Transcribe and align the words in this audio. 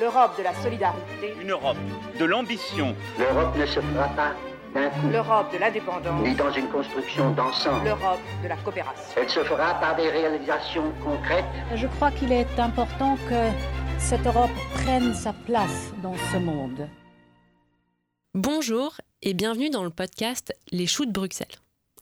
L'Europe 0.00 0.36
de 0.38 0.42
la 0.42 0.54
solidarité. 0.62 1.34
Une 1.40 1.50
Europe 1.50 1.76
de 2.18 2.24
l'ambition. 2.24 2.94
L'Europe 3.18 3.56
ne 3.56 3.66
se 3.66 3.80
fera 3.80 4.08
pas 4.08 4.32
d'un 4.74 4.88
coup, 4.88 5.08
L'Europe 5.10 5.52
de 5.52 5.58
l'indépendance. 5.58 6.22
ni 6.22 6.34
dans 6.34 6.50
une 6.50 6.68
construction 6.68 7.30
d'ensemble. 7.32 7.84
L'Europe 7.84 8.20
de 8.42 8.48
la 8.48 8.56
coopération. 8.56 9.14
Elle 9.16 9.28
se 9.28 9.44
fera 9.44 9.74
par 9.80 9.96
des 9.96 10.08
réalisations 10.08 10.90
concrètes 11.04 11.44
Je 11.74 11.86
crois 11.86 12.10
qu'il 12.10 12.32
est 12.32 12.58
important 12.58 13.16
que 13.28 13.50
cette 13.98 14.26
Europe 14.26 14.50
prenne 14.74 15.14
sa 15.14 15.34
place 15.34 15.92
dans 16.02 16.16
ce 16.32 16.38
monde. 16.38 16.88
Bonjour 18.34 18.94
et 19.20 19.34
bienvenue 19.34 19.68
dans 19.68 19.84
le 19.84 19.90
podcast 19.90 20.54
Les 20.70 20.86
Choux 20.86 21.04
de 21.04 21.12
Bruxelles, 21.12 21.58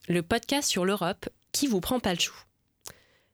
le 0.09 0.23
podcast 0.23 0.69
sur 0.69 0.85
l'Europe 0.85 1.29
qui 1.51 1.67
vous 1.67 1.81
prend 1.81 1.99
pas 1.99 2.15
le 2.15 2.21
chou. 2.21 2.35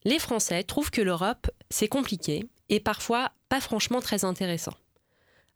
Les 0.04 0.18
Français 0.18 0.62
trouvent 0.62 0.90
que 0.90 1.02
l'Europe, 1.02 1.50
c'est 1.68 1.88
compliqué 1.88 2.46
et 2.68 2.80
parfois 2.80 3.32
pas 3.48 3.60
franchement 3.60 4.00
très 4.00 4.24
intéressant. 4.24 4.74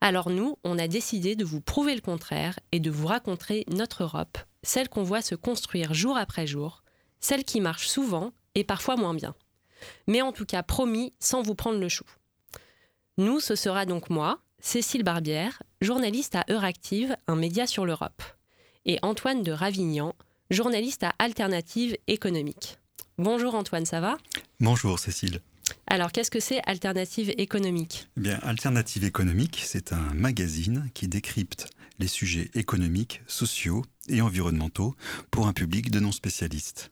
Alors 0.01 0.31
nous, 0.31 0.57
on 0.65 0.79
a 0.79 0.89
décidé 0.89 1.37
de 1.37 1.45
vous 1.45 1.61
prouver 1.61 1.95
le 1.95 2.01
contraire 2.01 2.59
et 2.73 2.81
de 2.81 2.91
vous 2.91 3.07
raconter 3.07 3.65
notre 3.69 4.03
Europe, 4.03 4.39
celle 4.63 4.89
qu'on 4.89 5.03
voit 5.03 5.23
se 5.23 5.35
construire 5.35 5.93
jour 5.93 6.17
après 6.17 6.47
jour, 6.47 6.83
celle 7.21 7.45
qui 7.45 7.61
marche 7.61 7.89
souvent 7.89 8.33
et 8.55 8.65
parfois 8.65 8.97
moins 8.97 9.15
bien. 9.15 9.35
Mais 10.07 10.23
en 10.23 10.33
tout 10.33 10.47
cas 10.47 10.63
promis 10.63 11.13
sans 11.21 11.43
vous 11.43 11.55
prendre 11.55 11.79
le 11.79 11.89
chou. 11.89 12.05
Nous, 13.19 13.41
ce 13.41 13.55
sera 13.55 13.85
donc 13.85 14.09
moi, 14.09 14.41
Cécile 14.61 15.03
Barbière, 15.03 15.63
journaliste 15.81 16.35
à 16.35 16.45
Euractiv, 16.49 17.17
un 17.27 17.37
média 17.37 17.67
sur 17.67 17.85
l'Europe, 17.85 18.23
et 18.87 18.99
Antoine 19.03 19.43
de 19.43 19.53
Ravignan, 19.53 20.15
journaliste 20.51 21.03
à 21.03 21.13
Alternative 21.19 21.97
économique. 22.07 22.79
Bonjour 23.19 23.55
Antoine, 23.55 23.85
ça 23.85 24.01
va? 24.01 24.17
Bonjour 24.61 24.99
Cécile. 24.99 25.41
Alors 25.87 26.13
qu'est-ce 26.13 26.31
que 26.31 26.41
c'est 26.41 26.61
Alternative 26.67 27.33
économique 27.39 28.09
Eh 28.17 28.21
bien, 28.21 28.39
Alternative 28.43 29.05
économique, 29.05 29.63
c'est 29.65 29.93
un 29.93 30.15
magazine 30.15 30.91
qui 30.95 31.09
décrypte 31.09 31.67
les 31.99 32.09
sujets 32.09 32.51
économiques, 32.55 33.23
sociaux 33.27 33.85
et 34.09 34.23
environnementaux 34.23 34.97
pour 35.31 35.47
un 35.47 35.53
public 35.53 35.91
de 35.91 36.01
non 36.01 36.13
spécialistes. 36.13 36.91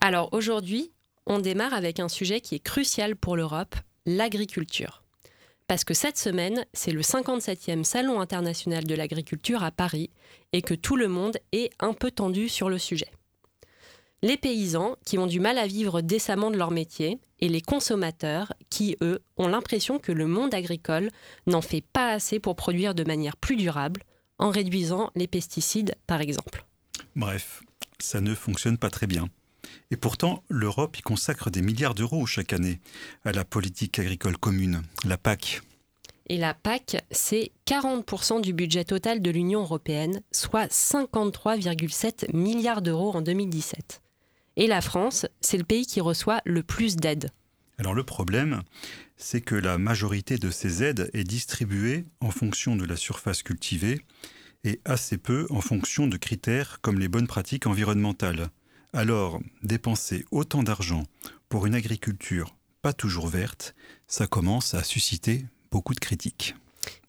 Alors 0.00 0.32
aujourd'hui, 0.32 0.92
on 1.26 1.38
démarre 1.38 1.74
avec 1.74 2.00
un 2.00 2.08
sujet 2.08 2.40
qui 2.40 2.54
est 2.54 2.60
crucial 2.60 3.16
pour 3.16 3.36
l'Europe, 3.36 3.74
l'agriculture. 4.04 5.02
Parce 5.68 5.82
que 5.82 5.94
cette 5.94 6.16
semaine, 6.16 6.64
c'est 6.72 6.92
le 6.92 7.00
57e 7.00 7.82
Salon 7.82 8.20
international 8.20 8.84
de 8.84 8.94
l'agriculture 8.94 9.64
à 9.64 9.72
Paris 9.72 10.10
et 10.52 10.62
que 10.62 10.74
tout 10.74 10.96
le 10.96 11.08
monde 11.08 11.38
est 11.50 11.70
un 11.80 11.92
peu 11.92 12.12
tendu 12.12 12.48
sur 12.48 12.68
le 12.68 12.78
sujet. 12.78 13.10
Les 14.22 14.36
paysans 14.38 14.96
qui 15.04 15.18
ont 15.18 15.26
du 15.26 15.40
mal 15.40 15.58
à 15.58 15.66
vivre 15.66 16.00
décemment 16.00 16.50
de 16.50 16.56
leur 16.56 16.70
métier 16.70 17.18
et 17.38 17.48
les 17.48 17.60
consommateurs 17.60 18.54
qui, 18.70 18.96
eux, 19.02 19.22
ont 19.36 19.48
l'impression 19.48 19.98
que 19.98 20.12
le 20.12 20.26
monde 20.26 20.54
agricole 20.54 21.10
n'en 21.46 21.60
fait 21.60 21.82
pas 21.82 22.12
assez 22.12 22.40
pour 22.40 22.56
produire 22.56 22.94
de 22.94 23.04
manière 23.04 23.36
plus 23.36 23.56
durable, 23.56 24.02
en 24.38 24.50
réduisant 24.50 25.10
les 25.16 25.26
pesticides 25.26 25.94
par 26.06 26.20
exemple. 26.22 26.64
Bref, 27.14 27.62
ça 27.98 28.20
ne 28.20 28.34
fonctionne 28.34 28.78
pas 28.78 28.90
très 28.90 29.06
bien. 29.06 29.28
Et 29.90 29.96
pourtant, 29.96 30.42
l'Europe 30.48 30.98
y 30.98 31.02
consacre 31.02 31.50
des 31.50 31.62
milliards 31.62 31.94
d'euros 31.94 32.24
chaque 32.24 32.52
année 32.52 32.80
à 33.24 33.32
la 33.32 33.44
politique 33.44 33.98
agricole 33.98 34.38
commune, 34.38 34.82
la 35.04 35.18
PAC. 35.18 35.60
Et 36.28 36.38
la 36.38 36.54
PAC, 36.54 37.04
c'est 37.10 37.52
40% 37.66 38.40
du 38.40 38.52
budget 38.52 38.84
total 38.84 39.20
de 39.20 39.30
l'Union 39.30 39.60
européenne, 39.60 40.22
soit 40.32 40.70
53,7 40.72 42.34
milliards 42.34 42.82
d'euros 42.82 43.14
en 43.14 43.22
2017. 43.22 44.02
Et 44.56 44.66
la 44.66 44.80
France, 44.80 45.26
c'est 45.40 45.58
le 45.58 45.64
pays 45.64 45.86
qui 45.86 46.00
reçoit 46.00 46.40
le 46.44 46.62
plus 46.62 46.96
d'aides. 46.96 47.30
Alors 47.78 47.94
le 47.94 48.04
problème, 48.04 48.62
c'est 49.16 49.42
que 49.42 49.54
la 49.54 49.76
majorité 49.76 50.38
de 50.38 50.50
ces 50.50 50.82
aides 50.82 51.10
est 51.12 51.24
distribuée 51.24 52.04
en 52.20 52.30
fonction 52.30 52.74
de 52.74 52.84
la 52.84 52.96
surface 52.96 53.42
cultivée 53.42 54.00
et 54.64 54.80
assez 54.84 55.18
peu 55.18 55.46
en 55.50 55.60
fonction 55.60 56.06
de 56.06 56.16
critères 56.16 56.78
comme 56.80 56.98
les 56.98 57.08
bonnes 57.08 57.26
pratiques 57.26 57.66
environnementales. 57.66 58.48
Alors, 58.92 59.40
dépenser 59.62 60.24
autant 60.30 60.62
d'argent 60.62 61.04
pour 61.48 61.66
une 61.66 61.74
agriculture 61.74 62.56
pas 62.86 62.92
toujours 62.92 63.26
verte, 63.26 63.74
ça 64.06 64.28
commence 64.28 64.74
à 64.74 64.84
susciter 64.84 65.44
beaucoup 65.72 65.92
de 65.92 65.98
critiques. 65.98 66.54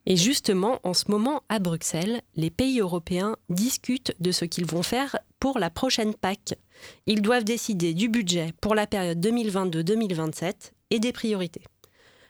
Et 0.10 0.16
justement, 0.16 0.80
en 0.84 0.94
ce 0.94 1.12
moment, 1.12 1.44
à 1.50 1.60
Bruxelles, 1.60 2.22
les 2.38 2.50
pays 2.50 2.80
européens 2.80 3.36
discutent 3.50 4.16
de 4.22 4.32
ce 4.32 4.46
qu'ils 4.46 4.66
vont 4.66 4.82
faire 4.82 5.18
pour 5.38 5.60
la 5.60 5.70
prochaine 5.70 6.14
PAC. 6.14 6.54
Ils 7.08 7.22
doivent 7.22 7.44
décider 7.44 7.94
du 7.94 8.08
budget 8.08 8.54
pour 8.62 8.74
la 8.74 8.88
période 8.88 9.20
2022-2027 9.20 10.72
et 10.92 11.00
des 11.00 11.12
priorités. 11.12 11.66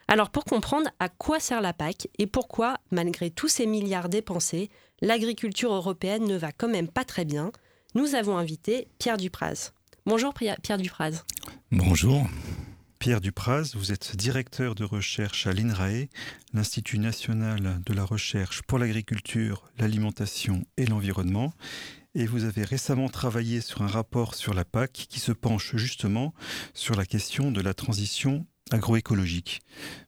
Alors 0.07 0.31
pour 0.31 0.43
comprendre 0.43 0.89
à 0.99 1.07
quoi 1.07 1.39
sert 1.39 1.61
la 1.61 1.71
PAC 1.71 2.07
et 2.17 2.25
pourquoi, 2.25 2.77
malgré 2.89 3.29
tous 3.29 3.47
ces 3.47 3.67
milliards 3.67 4.09
dépensés, 4.09 4.71
l'agriculture 5.01 5.71
européenne 5.71 6.23
ne 6.23 6.35
va 6.35 6.51
quand 6.51 6.69
même 6.69 6.87
pas 6.87 7.05
très 7.05 7.25
bien, 7.25 7.51
nous 7.93 8.15
avons 8.15 8.37
invité 8.37 8.87
Pierre 8.97 9.17
Dupraz. 9.17 9.71
Bonjour 10.07 10.33
Pierre 10.33 10.77
Dupraz. 10.79 11.23
Bonjour. 11.71 12.23
Pierre 12.99 13.21
Dupraz, 13.21 13.73
vous 13.75 13.91
êtes 13.91 14.15
directeur 14.15 14.73
de 14.73 14.83
recherche 14.83 15.45
à 15.45 15.53
l'INRAE, 15.53 16.07
l'Institut 16.53 16.97
national 16.97 17.79
de 17.85 17.93
la 17.93 18.03
recherche 18.03 18.63
pour 18.63 18.79
l'agriculture, 18.79 19.69
l'alimentation 19.77 20.65
et 20.77 20.85
l'environnement. 20.85 21.53
Et 22.15 22.25
vous 22.25 22.43
avez 22.43 22.63
récemment 22.63 23.09
travaillé 23.09 23.61
sur 23.61 23.83
un 23.83 23.87
rapport 23.87 24.33
sur 24.33 24.53
la 24.55 24.65
PAC 24.65 24.91
qui 24.91 25.19
se 25.19 25.31
penche 25.31 25.75
justement 25.75 26.33
sur 26.73 26.95
la 26.95 27.05
question 27.05 27.51
de 27.51 27.61
la 27.61 27.75
transition 27.75 28.47
agroécologique. 28.71 29.61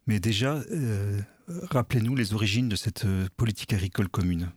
Mais 0.08 0.20
déjà, 0.20 0.56
euh, 0.72 1.22
rappelez-nous 1.48 2.16
les 2.16 2.34
origines 2.34 2.70
de 2.70 2.76
cette 2.76 3.06
euh, 3.06 3.28
politique 3.38 3.74
agricole 3.74 4.10
commune. 4.10 4.52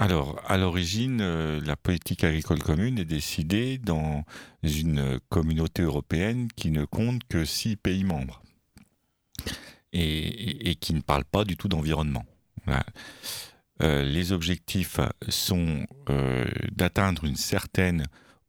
Alors, 0.00 0.40
à 0.46 0.56
l'origine, 0.56 1.20
euh, 1.20 1.60
la 1.64 1.74
politique 1.74 2.22
agricole 2.22 2.62
commune 2.62 3.00
est 3.00 3.04
décidée 3.04 3.78
dans 3.78 4.24
une 4.62 5.18
communauté 5.28 5.82
européenne 5.82 6.46
qui 6.54 6.70
ne 6.70 6.84
compte 6.84 7.22
que 7.28 7.44
six 7.44 7.74
pays 7.74 8.04
membres 8.04 8.40
et, 9.92 10.76
qui 10.76 10.94
ne 10.94 11.00
parle 11.00 11.24
pas 11.24 11.44
du 11.44 11.56
tout 11.56 11.66
d'environnement. 11.66 12.24
Euh, 13.82 14.04
les 14.04 14.30
objectifs 14.30 15.00
sont 15.28 15.84
euh, 16.10 16.44
d'atteindre 16.70 17.24
une 17.24 17.36
certaine 17.36 18.06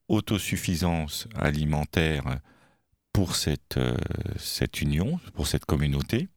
autosuffisance 0.07 1.27
alimentaire 1.35 2.39
pour 3.11 3.35
cette, 3.35 3.79
cette 4.37 4.81
union, 4.81 5.19
pour 5.33 5.47
cette 5.47 5.65
communauté. 5.65 6.27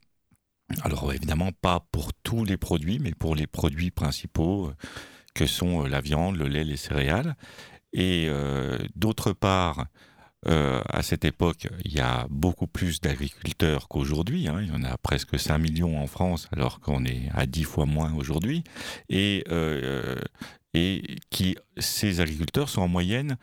Alors 0.82 1.12
évidemment 1.12 1.50
pas 1.52 1.86
pour 1.92 2.12
tous 2.14 2.44
les 2.44 2.56
produits, 2.56 2.98
mais 2.98 3.12
pour 3.12 3.34
les 3.34 3.46
produits 3.46 3.90
principaux 3.90 4.68
euh, 4.68 4.74
que 5.34 5.46
sont 5.46 5.84
euh, 5.84 5.88
la 5.88 6.00
viande, 6.00 6.36
le 6.36 6.48
lait, 6.48 6.64
les 6.64 6.76
céréales. 6.76 7.36
Et 7.92 8.26
euh, 8.28 8.78
d'autre 8.96 9.32
part, 9.32 9.86
à 10.44 11.02
cette 11.02 11.24
époque, 11.24 11.68
il 11.84 11.92
y 11.92 12.00
a 12.00 12.26
beaucoup 12.28 12.66
plus 12.66 13.00
d'agriculteurs 13.00 13.86
qu'aujourd'hui. 13.86 14.48
Hein. 14.48 14.60
Il 14.60 14.68
y 14.70 14.72
en 14.72 14.82
a 14.82 14.96
presque 14.98 15.38
5 15.38 15.56
millions 15.58 16.02
en 16.02 16.08
France, 16.08 16.48
alors 16.50 16.80
qu'on 16.80 17.04
est 17.04 17.30
à 17.32 17.46
10 17.46 17.62
fois 17.62 17.86
moins 17.86 18.12
aujourd'hui. 18.14 18.64
Et, 19.08 19.44
et 20.74 21.16
qui, 21.30 21.56
ces 21.78 22.20
agriculteurs 22.20 22.68
sont 22.68 22.82
en 22.82 22.88
moyenne 22.88 23.36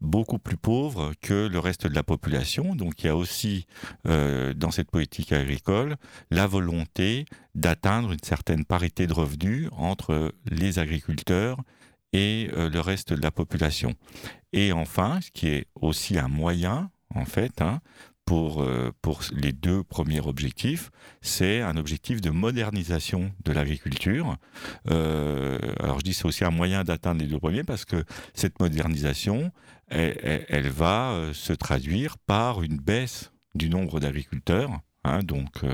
beaucoup 0.00 0.38
plus 0.38 0.56
pauvres 0.56 1.12
que 1.20 1.46
le 1.46 1.58
reste 1.58 1.86
de 1.86 1.94
la 1.94 2.02
population. 2.02 2.74
Donc 2.74 3.02
il 3.02 3.06
y 3.06 3.10
a 3.10 3.16
aussi 3.16 3.66
euh, 4.06 4.54
dans 4.54 4.70
cette 4.70 4.90
politique 4.90 5.32
agricole 5.32 5.96
la 6.30 6.46
volonté 6.46 7.26
d'atteindre 7.54 8.12
une 8.12 8.22
certaine 8.22 8.64
parité 8.64 9.06
de 9.06 9.12
revenus 9.12 9.68
entre 9.72 10.32
les 10.50 10.78
agriculteurs 10.78 11.58
et 12.12 12.50
euh, 12.54 12.70
le 12.70 12.80
reste 12.80 13.12
de 13.12 13.22
la 13.22 13.30
population. 13.30 13.94
Et 14.52 14.72
enfin, 14.72 15.20
ce 15.20 15.30
qui 15.30 15.48
est 15.48 15.66
aussi 15.74 16.18
un 16.18 16.28
moyen, 16.28 16.90
en 17.14 17.24
fait, 17.24 17.60
hein, 17.60 17.80
pour, 18.30 18.62
euh, 18.62 18.92
pour 19.02 19.22
les 19.32 19.50
deux 19.50 19.82
premiers 19.82 20.20
objectifs, 20.20 20.92
c'est 21.20 21.62
un 21.62 21.76
objectif 21.76 22.20
de 22.20 22.30
modernisation 22.30 23.32
de 23.44 23.50
l'agriculture. 23.50 24.36
Euh, 24.88 25.58
alors 25.80 25.98
je 25.98 26.04
dis 26.04 26.14
c'est 26.14 26.26
aussi 26.26 26.44
un 26.44 26.52
moyen 26.52 26.84
d'atteindre 26.84 27.22
les 27.22 27.26
deux 27.26 27.40
premiers 27.40 27.64
parce 27.64 27.84
que 27.84 28.04
cette 28.32 28.60
modernisation, 28.60 29.50
elle, 29.88 30.68
va 30.68 31.10
euh, 31.10 31.32
se 31.32 31.52
traduire 31.52 32.18
par 32.18 32.62
une 32.62 32.76
baisse 32.76 33.32
du 33.56 33.68
nombre 33.68 33.98
d'agriculteurs. 33.98 34.78
Hein, 35.02 35.20
donc 35.24 35.64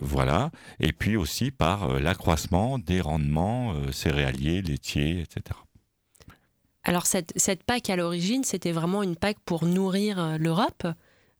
voilà, 0.00 0.52
et 0.80 0.92
puis 0.92 1.16
aussi 1.16 1.50
par 1.50 2.00
l'accroissement 2.00 2.78
des 2.78 3.00
rendements 3.02 3.74
céréaliers, 3.90 4.62
laitiers, 4.62 5.20
etc. 5.20 5.63
Alors 6.84 7.06
cette, 7.06 7.32
cette 7.36 7.64
PAC 7.64 7.88
à 7.88 7.96
l'origine, 7.96 8.44
c'était 8.44 8.72
vraiment 8.72 9.02
une 9.02 9.16
PAC 9.16 9.38
pour 9.44 9.64
nourrir 9.64 10.18
euh, 10.18 10.36
l'Europe, 10.38 10.86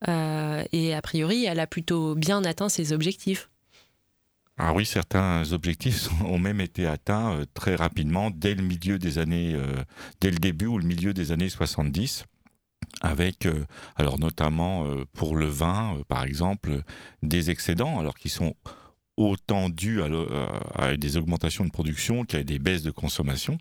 euh, 0.08 0.64
et 0.72 0.94
a 0.94 1.02
priori, 1.02 1.44
elle 1.44 1.60
a 1.60 1.66
plutôt 1.66 2.14
bien 2.14 2.44
atteint 2.44 2.70
ses 2.70 2.92
objectifs. 2.92 3.50
Ah 4.56 4.72
oui, 4.72 4.86
certains 4.86 5.52
objectifs 5.52 6.08
ont 6.24 6.38
même 6.38 6.60
été 6.60 6.86
atteints 6.86 7.32
euh, 7.32 7.44
très 7.52 7.74
rapidement 7.74 8.30
dès 8.30 8.54
le 8.54 8.62
milieu 8.62 8.98
des 8.98 9.18
années, 9.18 9.56
dès 10.20 10.30
le 10.30 10.38
début 10.38 10.66
ou 10.66 10.78
le 10.78 10.86
milieu 10.86 11.12
des 11.12 11.30
années 11.30 11.50
70, 11.50 12.24
avec, 13.02 13.46
alors 13.96 14.18
notamment 14.18 14.86
pour 15.12 15.36
le 15.36 15.46
vin, 15.46 15.98
par 16.08 16.24
exemple, 16.24 16.82
des 17.22 17.50
excédents, 17.50 17.98
alors 17.98 18.14
qui 18.14 18.28
sont 18.28 18.54
autant 19.16 19.68
dus 19.68 20.00
à 20.02 20.96
des 20.96 21.16
augmentations 21.16 21.64
de 21.64 21.70
production 21.70 22.24
qu'à 22.24 22.44
des 22.44 22.58
baisses 22.58 22.82
de 22.82 22.90
consommation. 22.90 23.58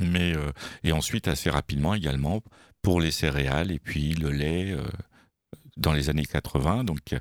Mais, 0.00 0.34
euh, 0.36 0.50
et 0.84 0.92
ensuite, 0.92 1.28
assez 1.28 1.50
rapidement 1.50 1.94
également, 1.94 2.42
pour 2.80 3.00
les 3.00 3.10
céréales 3.10 3.70
et 3.70 3.78
puis 3.78 4.14
le 4.14 4.30
lait 4.30 4.72
euh, 4.72 4.82
dans 5.76 5.92
les 5.92 6.08
années 6.10 6.24
80. 6.24 6.84
Donc, 6.84 7.12
euh, 7.12 7.18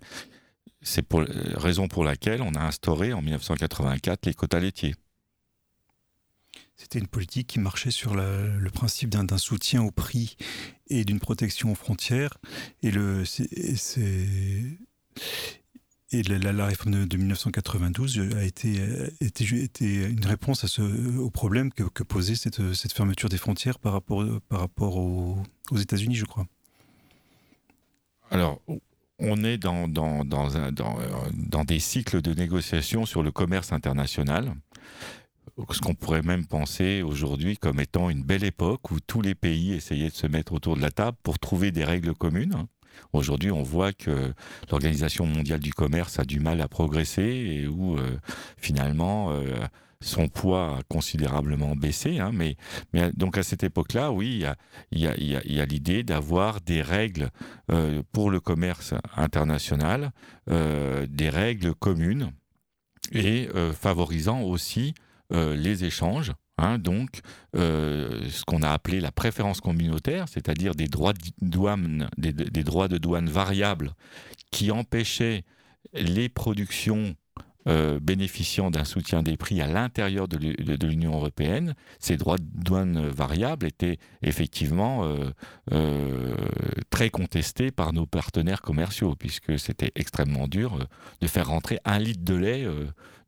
c'est 0.81 1.03
pour, 1.03 1.21
raison 1.21 1.87
pour 1.87 2.03
laquelle 2.03 2.41
on 2.41 2.55
a 2.55 2.61
instauré 2.61 3.13
en 3.13 3.21
1984 3.21 4.25
les 4.25 4.33
quotas 4.33 4.59
laitiers. 4.59 4.95
C'était 6.75 6.97
une 6.97 7.07
politique 7.07 7.45
qui 7.47 7.59
marchait 7.59 7.91
sur 7.91 8.15
le 8.15 8.69
principe 8.73 9.09
d'un 9.09 9.37
soutien 9.37 9.83
au 9.83 9.91
prix 9.91 10.35
et 10.87 11.05
d'une 11.05 11.19
protection 11.19 11.71
aux 11.71 11.75
frontières. 11.75 12.37
Et, 12.81 12.89
le, 12.89 13.21
et 13.21 13.75
c'est- 13.75 14.79
et 16.11 16.23
la, 16.23 16.65
réforme 16.65 16.91
de, 16.91 17.05
de 17.05 17.17
1992 17.17 18.35
a 18.35 18.43
été, 18.43 18.81
était 19.21 20.09
une 20.09 20.25
réponse 20.25 20.65
ce, 20.65 20.81
au 21.17 21.29
problème 21.29 21.71
que, 21.71 22.03
posait 22.03 22.35
cette, 22.35 22.93
fermeture 22.93 23.29
des 23.29 23.37
frontières 23.37 23.79
par 23.79 23.93
rapport, 23.93 24.97
aux, 24.97 25.43
États-Unis, 25.77 26.15
je 26.15 26.25
crois. 26.25 26.47
Alors, 28.29 28.61
on 29.19 29.43
est 29.43 29.57
dans, 29.57 29.87
euh, 29.89 30.63
dans 31.33 31.63
des 31.63 31.79
cycles 31.79 32.21
de 32.21 32.33
négociations 32.33 33.05
sur 33.05 33.23
le 33.23 33.31
commerce 33.31 33.71
international. 33.71 34.53
Ce 35.71 35.79
qu'on 35.79 35.95
pourrait 35.95 36.21
même 36.21 36.45
penser 36.45 37.01
aujourd'hui 37.01 37.57
comme 37.57 37.79
étant 37.79 38.09
une 38.09 38.23
belle 38.23 38.43
époque 38.43 38.91
où 38.91 38.99
tous 38.99 39.21
les 39.21 39.35
pays 39.35 39.73
essayaient 39.73 40.09
de 40.09 40.15
se 40.15 40.27
mettre 40.27 40.53
autour 40.53 40.75
de 40.75 40.81
la 40.81 40.91
table 40.91 41.17
pour 41.23 41.39
trouver 41.39 41.71
des 41.71 41.83
règles 41.83 42.13
communes. 42.13 42.67
Aujourd'hui, 43.13 43.51
on 43.51 43.63
voit 43.63 43.93
que 43.93 44.33
l'Organisation 44.69 45.25
mondiale 45.25 45.59
du 45.59 45.73
commerce 45.73 46.19
a 46.19 46.23
du 46.23 46.39
mal 46.39 46.61
à 46.61 46.67
progresser 46.67 47.21
et 47.23 47.67
où 47.67 47.97
euh, 47.97 48.17
finalement 48.57 49.31
euh, 49.31 49.45
son 49.99 50.27
poids 50.27 50.77
a 50.77 50.83
considérablement 50.83 51.75
baissé. 51.75 52.19
hein. 52.19 52.31
mais, 52.33 52.55
donc 53.13 53.37
à 53.37 53.43
cette 53.43 53.63
époque-là, 53.63 54.11
oui, 54.11 54.45
il 54.91 54.99
y 54.99 55.05
a, 55.05 55.65
l'idée 55.65 56.03
d'avoir 56.03 56.61
des 56.61 56.81
règles 56.81 57.29
euh, 57.71 58.01
pour 58.11 58.31
le 58.31 58.39
commerce 58.39 58.93
international, 59.15 60.11
des 60.47 61.29
règles 61.29 61.75
communes 61.75 62.31
et 63.11 63.47
favorisant 63.73 64.41
aussi 64.41 64.95
les 65.29 65.85
échanges. 65.85 66.33
Hein, 66.61 66.77
donc, 66.77 67.21
euh, 67.55 68.21
ce 68.29 68.43
qu'on 68.45 68.61
a 68.61 68.69
appelé 68.69 69.01
la 69.01 69.11
préférence 69.11 69.61
communautaire, 69.61 70.27
c'est-à-dire 70.29 70.75
des 70.75 70.87
droits 70.87 71.13
de 71.13 71.19
douane, 71.41 72.09
des, 72.17 72.31
droits 72.63 72.87
de 72.87 72.97
douane 72.97 73.29
variables 73.29 73.93
qui 74.51 74.71
empêchaient 74.71 75.43
les 75.93 76.29
productions 76.29 77.15
euh, 77.67 77.99
bénéficiant 77.99 78.71
d'un 78.71 78.85
soutien 78.85 79.21
des 79.21 79.37
prix 79.37 79.61
à 79.61 79.67
l'intérieur 79.67 80.27
de 80.27 80.37
l'U- 80.37 80.55
de 80.55 80.87
l'Union 80.87 81.13
européenne, 81.13 81.75
ces 81.99 82.17
droits 82.17 82.37
de 82.37 82.45
douane 82.55 83.07
variables 83.09 83.67
étaient 83.67 83.99
effectivement 84.23 85.03
euh, 85.71 86.35
très 86.89 87.09
contestés 87.09 87.71
par 87.71 87.93
nos 87.93 88.05
partenaires 88.07 88.61
commerciaux, 88.61 89.15
puisque 89.15 89.59
c'était 89.59 89.91
extrêmement 89.95 90.47
dur 90.47 90.87
de 91.21 91.27
faire 91.27 91.49
rentrer 91.49 91.79
un 91.85 91.99
litre 91.99 92.23
de 92.23 92.35
lait 92.35 92.67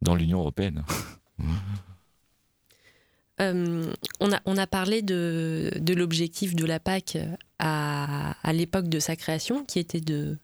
dans 0.02 0.16
l'Union 0.16 0.40
européenne. 0.40 0.84
Euh, 3.42 3.92
on, 4.20 4.58
a, 4.58 4.68
parlé 4.68 5.02
de, 5.02 5.72
l'objectif 5.96 6.56
de 6.56 6.66
la 6.66 6.80
PAC 6.80 7.18
à, 7.60 8.36
à 8.48 8.54
l'époque 8.54 8.88
de 8.88 9.00
sa 9.00 9.16
création, 9.16 9.66
qui 9.66 9.80
était 9.80 10.02
de, 10.02 10.38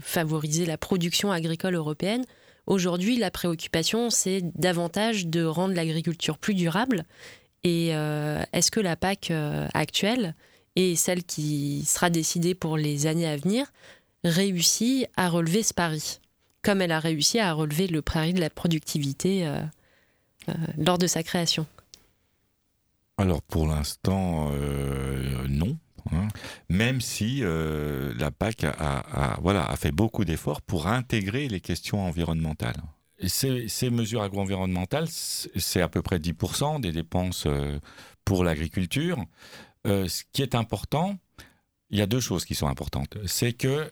favoriser 0.00 0.66
la 0.66 0.76
production 0.76 1.30
agricole 1.30 1.74
européenne. 1.74 2.24
Aujourd'hui, 2.66 3.16
la 3.16 3.30
préoccupation, 3.30 4.10
c'est 4.10 4.42
davantage 4.58 5.26
de 5.26 5.44
rendre 5.44 5.74
l'agriculture 5.74 6.38
plus 6.38 6.54
durable. 6.54 7.04
Et 7.64 7.90
euh, 7.92 8.42
est-ce 8.52 8.70
que 8.70 8.80
la 8.80 8.96
PAC 8.96 9.30
euh, 9.30 9.68
actuelle 9.72 10.34
et 10.74 10.96
celle 10.96 11.22
qui 11.22 11.84
sera 11.86 12.10
décidée 12.10 12.54
pour 12.54 12.76
les 12.76 13.06
années 13.06 13.28
à 13.28 13.36
venir 13.36 13.66
réussit 14.24 15.06
à 15.16 15.28
relever 15.28 15.62
ce 15.62 15.74
pari, 15.74 16.20
comme 16.62 16.80
elle 16.80 16.92
a 16.92 17.00
réussi 17.00 17.38
à 17.38 17.52
relever 17.52 17.86
le 17.86 18.02
pari 18.02 18.32
de 18.32 18.40
la 18.40 18.50
productivité 18.50 19.46
euh, 19.46 19.60
euh, 20.48 20.52
lors 20.78 20.98
de 20.98 21.06
sa 21.06 21.22
création? 21.22 21.66
Alors 23.22 23.40
pour 23.40 23.68
l'instant, 23.68 24.50
euh, 24.52 25.46
non. 25.48 25.78
hein. 26.10 26.26
Même 26.68 27.00
si 27.00 27.38
euh, 27.42 28.12
la 28.18 28.32
PAC 28.32 28.64
a, 28.64 29.76
fait 29.76 29.92
beaucoup 29.92 30.24
d'efforts 30.24 30.60
pour 30.60 30.88
intégrer 30.88 31.46
les 31.46 31.60
questions 31.60 32.04
environnementales. 32.04 32.82
Ces, 33.24 33.90
mesures 33.90 34.22
agro-environnementales, 34.22 35.06
c'est 35.08 35.80
à 35.80 35.88
peu 35.88 36.02
près 36.02 36.18
10% 36.18 36.80
des 36.80 36.90
dépenses 36.90 37.44
euh, 37.46 37.78
pour 38.24 38.42
l'agriculture. 38.42 39.24
Ce 39.84 40.24
qui 40.32 40.42
est 40.42 40.56
important, 40.56 41.16
il 41.90 42.00
y 42.00 42.02
a 42.02 42.06
deux 42.06 42.18
choses 42.18 42.44
qui 42.44 42.56
sont 42.56 42.66
importantes. 42.66 43.18
C'est 43.26 43.52
que 43.52 43.88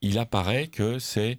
il 0.00 0.18
apparaît 0.18 0.68
que 0.68 0.98
c'est, 0.98 1.38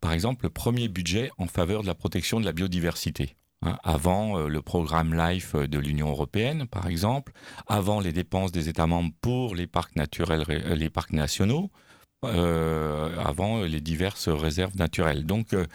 par 0.00 0.12
exemple, 0.12 0.46
le 0.46 0.50
premier 0.50 0.88
budget 0.88 1.30
en 1.36 1.46
faveur 1.46 1.82
de 1.82 1.86
la 1.86 1.94
protection 1.94 2.40
de 2.40 2.46
la 2.46 2.52
biodiversité. 2.52 3.36
Hein, 3.62 3.76
avant 3.84 4.38
euh, 4.38 4.48
le 4.48 4.62
programme 4.62 5.12
LIFE 5.12 5.54
de 5.54 5.78
l'Union 5.78 6.08
européenne, 6.08 6.66
par 6.66 6.86
exemple, 6.86 7.32
avant 7.66 8.00
les 8.00 8.12
dépenses 8.12 8.52
des 8.52 8.70
États 8.70 8.86
membres 8.86 9.12
pour 9.20 9.54
les 9.54 9.66
parcs 9.66 9.96
naturels, 9.96 10.44
euh, 10.48 10.74
les 10.74 10.88
parcs 10.88 11.12
nationaux, 11.12 11.70
euh, 12.24 13.14
avant 13.18 13.62
les 13.62 13.82
diverses 13.82 14.28
réserves 14.30 14.76
naturelles. 14.76 15.26
Donc, 15.26 15.52
euh, 15.52 15.66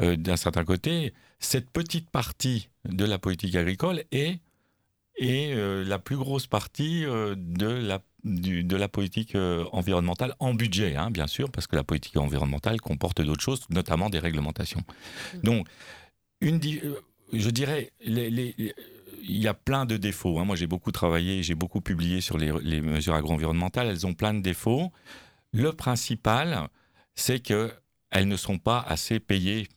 euh, 0.00 0.14
d'un 0.14 0.36
certain 0.36 0.64
côté, 0.64 1.12
cette 1.40 1.70
petite 1.70 2.08
partie 2.08 2.68
de 2.88 3.04
la 3.04 3.18
politique 3.18 3.56
agricole 3.56 4.04
est, 4.12 4.38
est 5.16 5.52
euh, 5.54 5.82
la 5.84 5.98
plus 5.98 6.16
grosse 6.16 6.46
partie 6.46 7.04
euh, 7.04 7.34
de 7.36 7.66
la 7.66 8.00
du- 8.22 8.64
de 8.64 8.76
la 8.76 8.88
politique 8.88 9.34
euh, 9.34 9.64
environnementale 9.72 10.34
en 10.38 10.54
budget, 10.54 10.96
hein, 10.96 11.10
bien 11.10 11.26
sûr, 11.26 11.50
parce 11.50 11.66
que 11.66 11.76
la 11.76 11.84
politique 11.84 12.16
environnementale 12.16 12.80
comporte 12.80 13.20
d'autres 13.20 13.42
choses, 13.42 13.68
notamment 13.70 14.08
des 14.08 14.18
réglementations. 14.18 14.82
Donc, 15.42 15.66
une, 16.40 16.58
euh, 16.82 17.00
je 17.32 17.50
dirais, 17.50 17.92
il 19.24 19.38
y 19.38 19.48
a 19.48 19.54
plein 19.54 19.86
de 19.86 19.96
défauts. 19.96 20.38
hein. 20.38 20.44
Moi, 20.44 20.56
j'ai 20.56 20.66
beaucoup 20.66 20.92
travaillé, 20.92 21.42
j'ai 21.42 21.54
beaucoup 21.54 21.80
publié 21.80 22.20
sur 22.20 22.38
les, 22.38 22.80
mesures 22.80 23.14
agro-environnementales. 23.14 23.88
Elles 23.88 24.06
ont 24.06 24.14
plein 24.14 24.34
de 24.34 24.40
défauts. 24.40 24.92
Le 25.52 25.72
principal, 25.72 26.68
c'est 27.14 27.40
que 27.40 27.72
elles 28.10 28.28
ne 28.28 28.36
sont 28.36 28.58
pas 28.58 28.80
assez 28.80 29.18
payées 29.18 29.68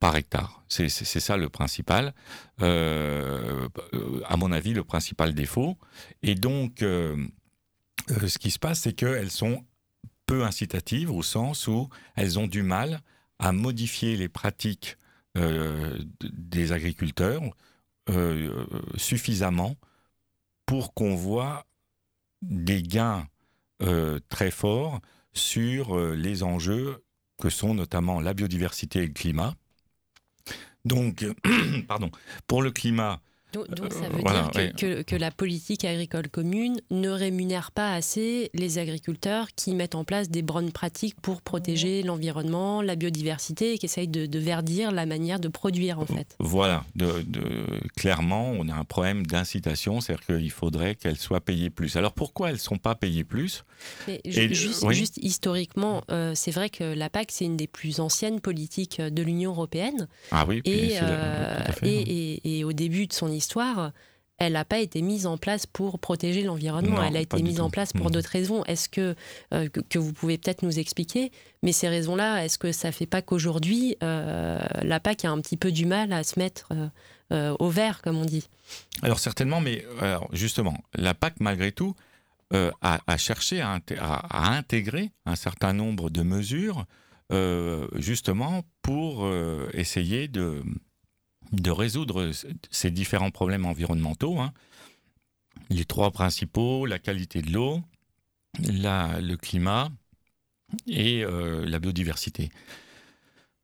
par 0.00 0.16
hectare. 0.16 0.62
C'est 0.68 0.88
ça 0.88 1.36
le 1.36 1.48
principal. 1.48 2.14
Euh, 2.62 3.68
à 4.26 4.36
mon 4.36 4.52
avis, 4.52 4.72
le 4.72 4.84
principal 4.84 5.34
défaut. 5.34 5.76
Et 6.22 6.34
donc, 6.34 6.82
euh, 6.82 7.16
euh, 8.10 8.28
ce 8.28 8.38
qui 8.38 8.50
se 8.50 8.58
passe, 8.58 8.80
c'est 8.80 8.92
qu'elles 8.92 9.30
sont 9.30 9.64
peu 10.26 10.44
incitatives 10.44 11.10
au 11.10 11.22
sens 11.22 11.66
où 11.66 11.88
elles 12.14 12.38
ont 12.38 12.46
du 12.46 12.62
mal 12.62 13.00
à 13.38 13.52
modifier 13.52 14.16
les 14.16 14.28
pratiques 14.28 14.96
des 16.22 16.72
agriculteurs 16.72 17.42
euh, 18.10 18.64
suffisamment 18.96 19.76
pour 20.64 20.94
qu'on 20.94 21.14
voit 21.14 21.66
des 22.40 22.82
gains 22.82 23.26
euh, 23.82 24.18
très 24.30 24.50
forts 24.50 25.00
sur 25.34 25.94
euh, 25.94 26.14
les 26.14 26.42
enjeux 26.42 27.04
que 27.38 27.50
sont 27.50 27.74
notamment 27.74 28.20
la 28.20 28.32
biodiversité 28.32 29.00
et 29.00 29.06
le 29.06 29.12
climat. 29.12 29.54
Donc, 30.86 31.26
pardon, 31.88 32.10
pour 32.46 32.62
le 32.62 32.70
climat, 32.70 33.20
Donc, 33.54 33.68
donc 33.70 33.92
ça 33.92 34.04
Euh, 34.04 34.08
veut 34.10 34.20
voilà, 34.22 34.42
dire 34.42 34.50
que, 34.50 34.58
ouais. 34.58 34.72
que- 34.76 35.02
que 35.02 35.16
la 35.16 35.30
politique 35.30 35.84
agricole 35.84 36.28
commune 36.28 36.80
ne 36.90 37.08
rémunère 37.08 37.70
pas 37.72 37.94
assez 37.94 38.50
les 38.52 38.76
agriculteurs 38.78 39.48
qui 39.56 39.74
mettent 39.74 39.94
en 39.94 40.04
place 40.04 40.28
des 40.28 40.42
bonnes 40.42 40.70
pratiques 40.70 41.18
pour 41.22 41.40
protéger 41.40 42.02
l'environnement, 42.02 42.82
la 42.82 42.94
biodiversité 42.94 43.72
et 43.74 43.78
qui 43.78 43.86
essayent 43.86 44.06
de, 44.08 44.26
de 44.26 44.38
verdir 44.38 44.92
la 44.92 45.06
manière 45.06 45.40
de 45.40 45.48
produire 45.48 45.98
en 45.98 46.04
fait. 46.06 46.36
Voilà, 46.38 46.84
de, 46.94 47.22
de- 47.26 47.80
clairement, 47.96 48.50
on 48.50 48.68
a 48.68 48.74
un 48.74 48.84
problème 48.84 49.26
d'incitation, 49.26 50.00
c'est-à-dire 50.00 50.26
qu'il 50.26 50.50
faudrait 50.50 50.94
qu'elles 50.94 51.16
soient 51.16 51.40
payées 51.40 51.70
plus. 51.70 51.96
Alors 51.96 52.12
pourquoi 52.12 52.48
elles 52.48 52.56
ne 52.56 52.60
sont 52.60 52.76
pas 52.78 52.94
payées 52.94 53.24
plus? 53.24 53.64
Mais 54.06 54.20
Et 54.24 54.52
juste, 54.52 54.82
oui. 54.82 54.94
juste 54.94 55.18
historiquement, 55.22 56.02
euh, 56.10 56.32
c'est 56.34 56.50
vrai 56.50 56.68
que 56.68 56.84
la 56.84 57.08
PAC, 57.08 57.30
c'est 57.32 57.44
une 57.44 57.56
des 57.56 57.66
plus 57.68 58.00
anciennes 58.00 58.40
politiques 58.40 59.00
de 59.00 59.22
l'Union 59.22 59.52
européenne. 59.52 60.08
Ah 60.32 60.44
oui, 60.46 60.60
Et, 60.64 60.98
euh, 61.00 61.56
tout 61.56 61.62
à 61.70 61.72
fait. 61.72 61.88
et, 61.88 62.36
et- 62.44 62.58
et 62.58 62.64
au 62.64 62.72
début 62.72 63.06
de 63.06 63.12
son 63.12 63.30
histoire, 63.38 63.92
elle 64.38 64.52
n'a 64.52 64.64
pas 64.64 64.78
été 64.78 65.02
mise 65.02 65.26
en 65.26 65.36
place 65.36 65.66
pour 65.66 65.98
protéger 65.98 66.44
l'environnement. 66.44 67.02
Elle 67.02 67.16
a 67.16 67.20
été 67.20 67.42
mise 67.42 67.56
tout. 67.56 67.62
en 67.62 67.70
place 67.70 67.92
pour 67.92 68.06
Mhm. 68.06 68.12
d'autres 68.12 68.30
raisons. 68.30 68.64
Est-ce 68.66 68.88
que, 68.88 69.16
euh, 69.52 69.68
que, 69.68 69.80
que 69.80 69.98
vous 69.98 70.12
pouvez 70.12 70.38
peut-être 70.38 70.62
nous 70.62 70.78
expliquer 70.78 71.32
Mais 71.64 71.72
ces 71.72 71.88
raisons-là, 71.88 72.44
est-ce 72.44 72.56
que 72.56 72.70
ça 72.70 72.92
fait 72.92 73.06
pas 73.06 73.20
qu'aujourd'hui, 73.20 73.96
euh, 74.02 74.60
la 74.82 75.00
PAC 75.00 75.24
a 75.24 75.30
un 75.30 75.40
petit 75.40 75.56
peu 75.56 75.72
du 75.72 75.86
mal 75.86 76.12
à 76.12 76.22
se 76.22 76.38
mettre 76.38 76.68
euh, 77.32 77.56
au 77.58 77.68
vert, 77.68 78.00
comme 78.00 78.16
on 78.16 78.24
dit? 78.24 78.48
Alors 79.02 79.18
certainement, 79.18 79.60
mais 79.60 79.84
alors, 80.00 80.28
justement, 80.32 80.78
la 80.94 81.14
PAC, 81.14 81.34
malgré 81.40 81.72
tout, 81.72 81.94
a, 82.52 83.16
cherché 83.18 83.60
à, 83.60 83.80
intégrer 84.56 85.10
un 85.26 85.36
certain 85.36 85.72
nombre 85.72 86.10
de 86.10 86.22
mesures 86.22 86.86
justement 87.96 88.62
pour 88.80 89.28
essayer 89.74 90.28
de, 90.28 90.62
de 91.52 91.70
résoudre 91.70 92.30
ces 92.70 92.90
différents 92.90 93.30
problèmes 93.30 93.66
environnementaux. 93.66 94.38
Hein. 94.38 94.52
Les 95.70 95.84
trois 95.84 96.10
principaux, 96.10 96.86
la 96.86 96.98
qualité 96.98 97.42
de 97.42 97.52
l'eau, 97.52 97.80
le 98.58 99.34
climat 99.36 99.90
et 100.86 101.24
la 101.24 101.78
biodiversité 101.78 102.50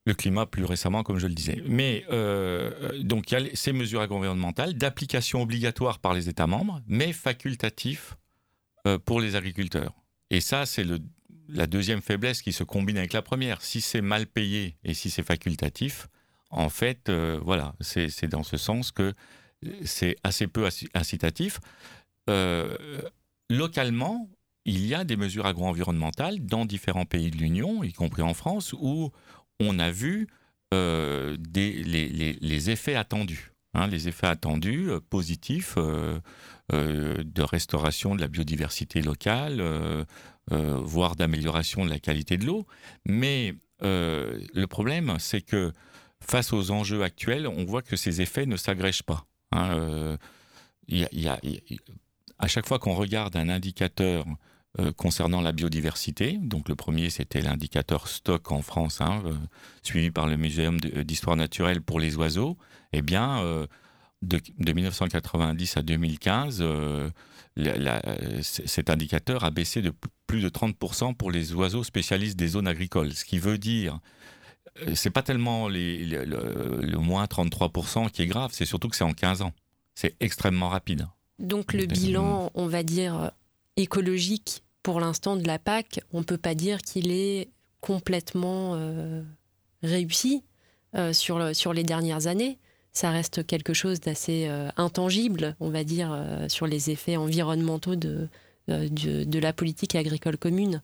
le 0.06 0.14
climat 0.14 0.46
plus 0.46 0.64
récemment, 0.64 1.02
comme 1.02 1.18
je 1.18 1.26
le 1.26 1.34
disais. 1.34 1.62
Mais 1.66 2.04
euh, 2.10 3.02
donc 3.02 3.30
il 3.30 3.34
y 3.34 3.36
a 3.36 3.56
ces 3.56 3.72
mesures 3.72 4.00
environnementales 4.00 4.74
d'application 4.74 5.42
obligatoire 5.42 5.98
par 5.98 6.14
les 6.14 6.28
États 6.28 6.46
membres, 6.46 6.82
mais 6.86 7.12
facultatif 7.12 8.16
euh, 8.86 8.98
pour 8.98 9.20
les 9.20 9.34
agriculteurs. 9.36 9.94
Et 10.30 10.40
ça, 10.40 10.66
c'est 10.66 10.84
la 11.48 11.66
deuxième 11.66 12.02
faiblesse 12.02 12.42
qui 12.42 12.52
se 12.52 12.64
combine 12.64 12.98
avec 12.98 13.12
la 13.12 13.22
première. 13.22 13.62
Si 13.62 13.80
c'est 13.80 14.02
mal 14.02 14.26
payé 14.26 14.76
et 14.84 14.94
si 14.94 15.10
c'est 15.10 15.22
facultatif, 15.22 16.08
en 16.56 16.68
fait, 16.68 17.08
euh, 17.08 17.38
voilà, 17.42 17.74
c'est 17.80 18.28
dans 18.28 18.42
ce 18.42 18.56
sens 18.56 18.92
que 18.92 19.12
c'est 19.84 20.16
assez 20.22 20.46
peu 20.46 20.68
incitatif. 20.94 21.60
localement, 23.50 24.28
il 24.64 24.86
y 24.86 24.94
a 24.94 25.04
des 25.04 25.16
mesures 25.16 25.46
agro-environnementales 25.46 26.44
dans 26.44 26.64
différents 26.64 27.04
pays 27.04 27.30
de 27.30 27.36
l'Union, 27.36 27.84
y 27.84 27.92
compris 27.92 28.22
en 28.22 28.34
France, 28.34 28.72
où 28.72 29.10
on 29.60 29.78
a 29.78 29.90
vu 29.90 30.26
euh, 30.72 31.36
les, 31.54 32.70
effets 32.70 32.96
attendus. 32.96 33.52
Hein, 33.74 33.86
les 33.88 34.08
effets 34.08 34.26
attendus 34.26 34.88
euh, 34.88 35.00
positifs 35.00 35.74
euh, 35.78 36.20
de 36.70 37.42
restauration 37.42 38.14
de 38.14 38.20
la 38.20 38.28
biodiversité 38.28 39.02
locale, 39.02 39.62
voire 40.50 41.16
d'amélioration 41.16 41.84
de 41.84 41.90
la 41.90 41.98
qualité 41.98 42.36
de 42.38 42.46
l'eau. 42.46 42.66
Mais 43.04 43.54
le 43.80 44.64
problème, 44.64 45.16
c'est 45.18 45.42
que 45.42 45.72
face 46.26 46.52
aux 46.52 46.70
enjeux 46.70 47.02
actuels, 47.02 47.46
on 47.46 47.64
voit 47.64 47.82
que 47.82 47.96
ces 47.96 48.20
effets 48.20 48.46
ne 48.46 48.56
s'agrègent 48.56 49.02
pas. 49.02 49.26
Hein, 49.52 50.18
à 52.38 52.48
chaque 52.48 52.66
fois 52.66 52.78
qu'on 52.78 52.94
regarde 52.94 53.36
un 53.36 53.48
indicateur 53.48 54.26
euh, 54.80 54.90
concernant 54.90 55.40
la 55.40 55.52
biodiversité. 55.52 56.36
Donc 56.42 56.68
le 56.68 56.74
premier, 56.74 57.08
c'était 57.08 57.40
l'indicateur 57.40 58.08
stock 58.08 58.50
en 58.50 58.60
France, 58.60 59.00
hein, 59.00 59.22
euh, 59.24 59.32
suivi 59.84 60.10
par 60.10 60.26
le 60.26 60.36
Muséum 60.36 60.80
d'histoire 60.80 61.36
naturelle 61.36 61.80
pour 61.80 62.00
les 62.00 62.16
oiseaux. 62.16 62.58
Eh 62.92 63.00
bien, 63.00 63.40
euh, 63.44 63.68
de, 64.22 64.40
1990 64.72 65.76
à 65.76 65.82
2015, 65.82 66.64
cet 68.42 68.90
indicateur 68.90 69.44
a 69.44 69.52
baissé 69.52 69.80
de 69.80 69.92
plus 70.26 70.40
de 70.40 70.48
30% 70.48 71.14
pour 71.14 71.30
les 71.30 71.52
oiseaux 71.52 71.84
spécialistes 71.84 72.36
des 72.36 72.48
zones 72.48 72.66
agricoles. 72.66 73.12
Ce 73.12 73.24
qui 73.24 73.38
veut 73.38 73.58
dire, 73.58 74.00
c'est 74.94 75.10
pas 75.10 75.22
tellement 75.22 75.68
le, 75.68 76.24
le 76.24 76.98
moins 76.98 77.24
33% 77.24 78.10
qui 78.10 78.22
est 78.22 78.26
grave, 78.26 78.50
c'est 78.52 78.64
surtout 78.64 78.88
que 78.88 78.96
c'est 78.96 79.04
en 79.04 79.12
15 79.12 79.42
ans. 79.42 79.52
C'est 79.94 80.16
extrêmement 80.20 80.68
rapide. 80.68 81.06
Donc 81.38 81.72
le 81.72 81.86
bilan, 81.86 82.50
on 82.54 82.66
va 82.66 82.82
dire, 82.82 83.32
écologique 83.76 84.62
pour 84.82 85.00
l'instant 85.00 85.36
de 85.36 85.46
la 85.46 85.58
PAC, 85.58 86.00
on 86.12 86.18
ne 86.18 86.24
peut 86.24 86.38
pas 86.38 86.54
dire 86.54 86.82
qu'il 86.82 87.10
est 87.10 87.48
complètement 87.80 88.72
euh, 88.74 89.22
réussi 89.82 90.44
euh, 90.94 91.12
sur, 91.12 91.54
sur 91.54 91.72
les 91.72 91.82
dernières 91.82 92.26
années. 92.26 92.58
Ça 92.92 93.10
reste 93.10 93.44
quelque 93.46 93.74
chose 93.74 94.00
d'assez 94.00 94.46
euh, 94.48 94.68
intangible, 94.76 95.56
on 95.58 95.70
va 95.70 95.84
dire, 95.84 96.16
sur 96.48 96.66
les 96.66 96.90
effets 96.90 97.16
environnementaux 97.16 97.96
de, 97.96 98.28
de, 98.68 99.38
la 99.38 99.52
politique 99.52 99.96
agricole 99.96 100.36
commune. 100.36 100.80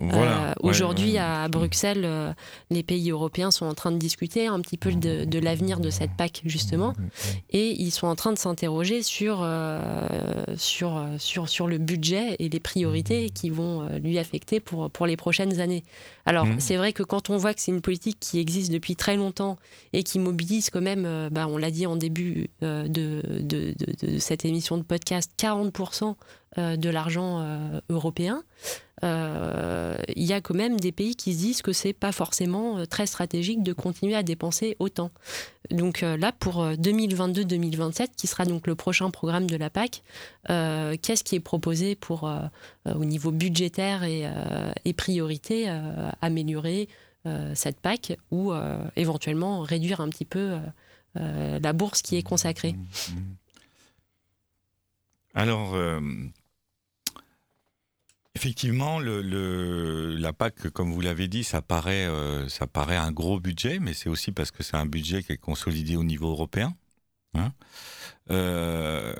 Euh, 0.00 0.52
aujourd'hui, 0.60 1.18
à 1.18 1.48
Bruxelles, 1.48 2.04
euh, 2.04 2.32
les 2.70 2.82
pays 2.82 3.10
européens 3.10 3.50
sont 3.50 3.66
en 3.66 3.74
train 3.74 3.92
de 3.92 3.98
discuter 3.98 4.46
un 4.46 4.60
petit 4.60 4.78
peu 4.78 4.92
de, 4.92 5.38
l'avenir 5.38 5.80
de 5.80 5.90
cette 5.90 6.12
PAC, 6.16 6.42
justement, 6.46 6.94
et 7.50 7.70
ils 7.70 7.90
sont 7.90 8.06
en 8.06 8.14
train 8.14 8.32
de 8.32 8.38
s'interroger 8.38 9.02
sur, 9.02 9.40
euh, 9.42 10.44
sur, 10.56 11.04
sur, 11.18 11.48
sur 11.48 11.66
le 11.66 11.78
budget 11.78 12.36
et 12.38 12.48
les 12.48 12.60
priorités 12.60 13.30
qui 13.30 13.50
vont 13.50 13.86
lui 14.02 14.18
affecter 14.18 14.60
pour, 14.60 14.90
pour 14.90 15.06
les 15.06 15.16
prochaines 15.16 15.60
années. 15.60 15.84
Alors, 16.24 16.46
mmh. 16.46 16.60
c'est 16.60 16.76
vrai 16.76 16.92
que 16.92 17.02
quand 17.02 17.30
on 17.30 17.36
voit 17.36 17.52
que 17.52 17.60
c'est 17.60 17.72
une 17.72 17.82
politique 17.82 18.18
qui 18.18 18.38
existe 18.38 18.72
depuis 18.72 18.96
très 18.96 19.16
longtemps 19.16 19.58
et 19.92 20.02
qui 20.02 20.18
mobilise 20.18 20.70
quand 20.70 20.80
même, 20.80 21.28
bah, 21.30 21.46
on 21.48 21.58
l'a 21.58 21.70
dit 21.70 21.86
en 21.86 21.96
début 21.96 22.48
de, 22.60 22.88
de, 22.88 23.74
de, 24.02 24.18
cette 24.18 24.44
émission 24.44 24.78
de 24.78 24.82
podcast, 24.82 25.32
40% 25.38 26.14
de 26.56 26.90
l'argent 26.90 27.44
européen, 27.88 28.42
euh, 29.04 29.96
il 30.14 30.22
y 30.22 30.32
a 30.32 30.40
quand 30.40 30.54
même 30.54 30.78
des 30.78 30.92
pays 30.92 31.16
qui 31.16 31.34
se 31.34 31.38
disent 31.38 31.62
que 31.62 31.72
c'est 31.72 31.92
pas 31.92 32.12
forcément 32.12 32.78
euh, 32.78 32.86
très 32.86 33.06
stratégique 33.06 33.62
de 33.62 33.72
continuer 33.72 34.14
à 34.14 34.22
dépenser 34.22 34.76
autant. 34.78 35.10
Donc 35.70 36.02
euh, 36.02 36.16
là, 36.16 36.30
pour 36.30 36.64
2022-2027, 36.64 38.08
qui 38.16 38.26
sera 38.26 38.44
donc 38.44 38.66
le 38.66 38.74
prochain 38.74 39.10
programme 39.10 39.46
de 39.46 39.56
la 39.56 39.70
PAC, 39.70 40.02
qu'est-ce 40.46 41.24
qui 41.24 41.36
est 41.36 41.40
proposé 41.40 41.94
pour, 41.96 42.30
au 42.86 43.04
niveau 43.04 43.30
budgétaire 43.30 44.04
et, 44.04 44.30
et 44.84 44.92
priorité, 44.92 45.68
améliorer 46.20 46.88
cette 47.54 47.80
PAC 47.80 48.18
ou 48.30 48.52
éventuellement 48.96 49.60
réduire 49.60 50.00
un 50.00 50.08
petit 50.08 50.24
peu 50.24 50.58
la 51.14 51.72
bourse 51.72 52.02
qui 52.02 52.16
est 52.16 52.22
consacrée? 52.22 52.74
Alors, 55.34 55.74
Effectivement, 58.34 58.98
la 58.98 60.32
PAC, 60.32 60.70
comme 60.70 60.90
vous 60.90 61.02
l'avez 61.02 61.28
dit, 61.28 61.44
ça 61.44 61.60
paraît, 61.60 62.06
euh, 62.06 62.48
ça 62.48 62.66
paraît 62.66 62.96
un 62.96 63.12
gros 63.12 63.38
budget, 63.38 63.78
mais 63.78 63.92
c'est 63.92 64.08
aussi 64.08 64.32
parce 64.32 64.50
que 64.50 64.62
c'est 64.62 64.76
un 64.76 64.86
budget 64.86 65.22
qui 65.22 65.32
est 65.32 65.36
consolidé 65.36 65.96
au 65.96 66.04
niveau 66.04 66.30
européen. 66.30 66.74
Hein. 67.34 67.52
Euh, 68.30 69.14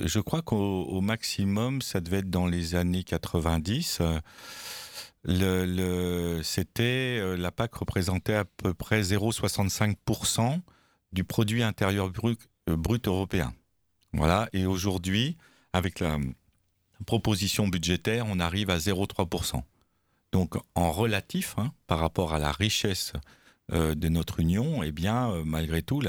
je 0.00 0.20
crois 0.20 0.42
qu'au 0.42 1.00
maximum, 1.00 1.80
ça 1.80 2.00
devait 2.00 2.18
être 2.18 2.30
dans 2.30 2.46
les 2.46 2.74
années 2.74 3.04
90. 3.04 4.02
Le, 5.24 5.64
le, 5.64 6.42
c'était 6.42 7.18
euh, 7.20 7.36
la 7.36 7.52
PAC 7.52 7.74
représentait 7.74 8.34
à 8.34 8.44
peu 8.44 8.74
près 8.74 9.02
0,65% 9.02 10.60
du 11.12 11.24
produit 11.24 11.62
intérieur 11.62 12.10
brut, 12.10 12.40
brut 12.66 13.06
européen. 13.06 13.54
Voilà. 14.12 14.48
Et 14.52 14.66
aujourd'hui, 14.66 15.38
avec 15.72 16.00
la 16.00 16.18
proposition 17.04 17.68
budgétaire, 17.68 18.26
on 18.28 18.40
arrive 18.40 18.70
à 18.70 18.78
0,3%. 18.78 19.62
Donc 20.32 20.54
en 20.74 20.90
relatif, 20.90 21.54
hein, 21.58 21.72
par 21.86 21.98
rapport 21.98 22.32
à 22.34 22.38
la 22.38 22.52
richesse 22.52 23.12
euh, 23.72 23.94
de 23.94 24.08
notre 24.08 24.40
Union, 24.40 24.82
eh 24.82 24.92
bien, 24.92 25.30
euh, 25.30 25.44
malgré 25.44 25.82
tout, 25.82 26.02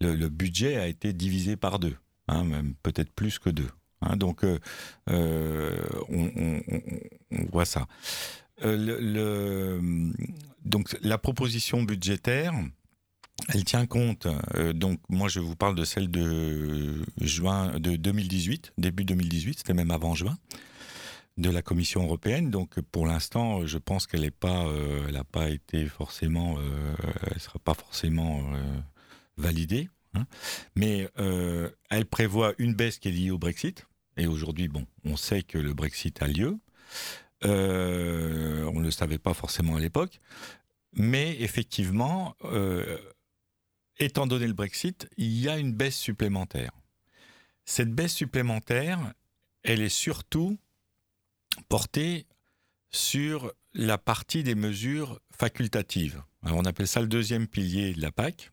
le, 0.00 0.28
budget 0.28 0.76
a 0.76 0.86
été 0.86 1.12
divisé 1.12 1.56
par 1.56 1.78
deux, 1.78 1.96
hein, 2.28 2.44
même 2.44 2.74
peut-être 2.82 3.12
plus 3.12 3.38
que 3.38 3.50
deux. 3.50 3.68
Hein. 4.02 4.16
donc 4.16 4.44
euh, 4.44 4.58
on, 6.08 6.60
voit 7.50 7.64
ça. 7.64 7.86
donc 10.64 10.96
la 11.02 11.18
proposition 11.18 11.82
budgétaire, 11.82 12.54
elle 13.48 13.64
tient 13.64 13.86
compte, 13.86 14.26
euh, 14.54 14.72
donc 14.72 15.00
moi 15.08 15.28
je 15.28 15.40
vous 15.40 15.56
parle 15.56 15.74
de 15.74 15.84
celle 15.84 16.10
de 16.10 17.04
juin 17.20 17.78
de 17.78 17.96
2018, 17.96 18.72
début 18.78 19.04
2018, 19.04 19.58
c'était 19.58 19.74
même 19.74 19.90
avant 19.90 20.14
juin, 20.14 20.38
de 21.36 21.50
la 21.50 21.62
Commission 21.62 22.02
européenne. 22.02 22.50
Donc 22.50 22.80
pour 22.80 23.06
l'instant, 23.06 23.66
je 23.66 23.78
pense 23.78 24.06
qu'elle 24.06 24.22
n'a 24.22 24.30
pas, 24.30 24.66
euh, 24.66 25.22
pas 25.30 25.50
été 25.50 25.86
forcément, 25.86 26.56
euh, 26.58 26.94
elle 27.30 27.40
sera 27.40 27.58
pas 27.58 27.74
forcément 27.74 28.42
validée. 29.36 29.90
Hein. 30.14 30.26
Mais 30.74 31.08
elle 31.90 32.06
prévoit 32.06 32.54
une 32.58 32.74
baisse 32.74 32.98
qui 32.98 33.08
est 33.08 33.12
liée 33.12 33.30
au 33.30 33.38
Brexit. 33.38 33.86
Et 34.16 34.26
aujourd'hui, 34.26 34.68
bon, 34.68 34.86
on 35.04 35.16
sait 35.16 35.42
que 35.42 35.58
le 35.58 35.74
Brexit 35.74 36.22
a 36.22 36.26
lieu. 36.26 36.58
on 37.42 37.48
ne 37.48 38.82
le 38.82 38.90
savait 38.90 39.18
pas 39.18 39.34
forcément 39.34 39.76
à 39.76 39.80
l'époque. 39.80 40.20
Mais 40.94 41.36
effectivement, 41.40 42.34
étant 43.98 44.26
donné 44.26 44.46
le 44.46 44.52
Brexit, 44.52 45.08
il 45.16 45.38
y 45.38 45.48
a 45.48 45.58
une 45.58 45.72
baisse 45.72 45.96
supplémentaire. 45.96 46.72
Cette 47.64 47.92
baisse 47.92 48.14
supplémentaire, 48.14 49.12
elle 49.62 49.82
est 49.82 49.88
surtout 49.88 50.58
portée 51.68 52.26
sur 52.90 53.52
la 53.74 53.98
partie 53.98 54.42
des 54.42 54.54
mesures 54.54 55.20
facultatives. 55.36 56.22
on 56.42 56.64
appelle 56.64 56.86
ça 56.86 57.00
le 57.00 57.08
deuxième 57.08 57.46
pilier 57.46 57.92
de 57.92 58.00
la 58.00 58.12
PAC. 58.12 58.52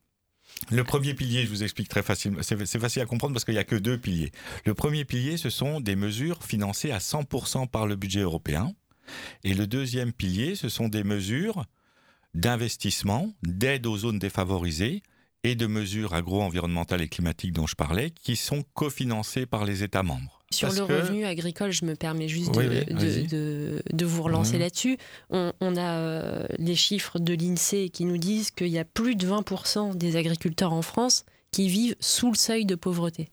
Le 0.71 0.83
premier 0.83 1.13
pilier, 1.13 1.43
je 1.43 1.49
vous 1.49 1.63
explique 1.63 1.87
très 1.87 2.03
facilement, 2.03 2.41
c'est 2.43 2.79
facile 2.79 3.01
à 3.01 3.05
comprendre 3.05 3.33
parce 3.33 3.45
qu'il 3.45 3.53
n'y 3.53 3.59
a 3.59 3.63
que 3.63 3.75
deux 3.75 3.97
piliers. 3.97 4.31
Le 4.65 4.73
premier 4.73 5.05
pilier, 5.05 5.37
ce 5.37 5.49
sont 5.49 5.79
des 5.79 5.95
mesures 5.95 6.43
financées 6.43 6.91
à 6.91 6.99
100% 6.99 7.67
par 7.69 7.87
le 7.87 7.95
budget 7.95 8.21
européen. 8.21 8.73
Et 9.43 9.53
le 9.53 9.67
deuxième 9.67 10.13
pilier, 10.13 10.55
ce 10.55 10.69
sont 10.69 10.89
des 10.89 11.03
mesures 11.03 11.65
d'investissement, 12.33 13.33
d'aide 13.43 13.85
aux 13.85 13.97
zones 13.97 14.19
défavorisées, 14.19 15.03
et 15.43 15.55
de 15.55 15.67
mesures 15.67 16.13
agro-environnementales 16.13 17.01
et 17.01 17.07
climatiques 17.09 17.53
dont 17.53 17.67
je 17.67 17.75
parlais, 17.75 18.11
qui 18.11 18.35
sont 18.35 18.63
cofinancées 18.73 19.45
par 19.45 19.65
les 19.65 19.83
États 19.83 20.03
membres. 20.03 20.39
Sur 20.51 20.67
Parce 20.69 20.79
le 20.81 20.85
que- 20.87 20.93
revenu 20.93 21.25
agricole, 21.25 21.71
je 21.71 21.83
me 21.83 21.95
permets 21.95 22.27
juste 22.27 22.55
Oui, 22.55 22.65
de, 22.65 22.69
oui, 22.69 22.85
de- 22.85 22.93
vas-y. 22.93 23.27
de- 23.27 23.81
de 23.91 24.05
vous 24.05 24.21
relancer 24.23 24.53
Oui. 24.53 24.59
là-dessus. 24.59 24.97
On, 25.31 25.51
on 25.61 25.75
a 25.75 25.97
euh, 25.97 26.45
les 26.59 26.75
chiffres 26.75 27.17
de 27.19 27.33
l'INSEE 27.33 27.89
qui 27.89 28.05
nous 28.05 28.17
disent 28.19 28.51
qu'il 28.51 28.67
y 28.67 28.77
a 28.77 28.85
plus 28.85 29.15
de 29.15 29.25
20% 29.27 29.95
des 29.95 30.15
agriculteurs 30.15 30.71
en 30.73 30.83
France 30.83 31.25
qui 31.51 31.67
vivent 31.69 31.95
sous 31.99 32.29
le 32.31 32.37
seuil 32.37 32.65
de 32.65 32.75
pauvreté. 32.75 33.29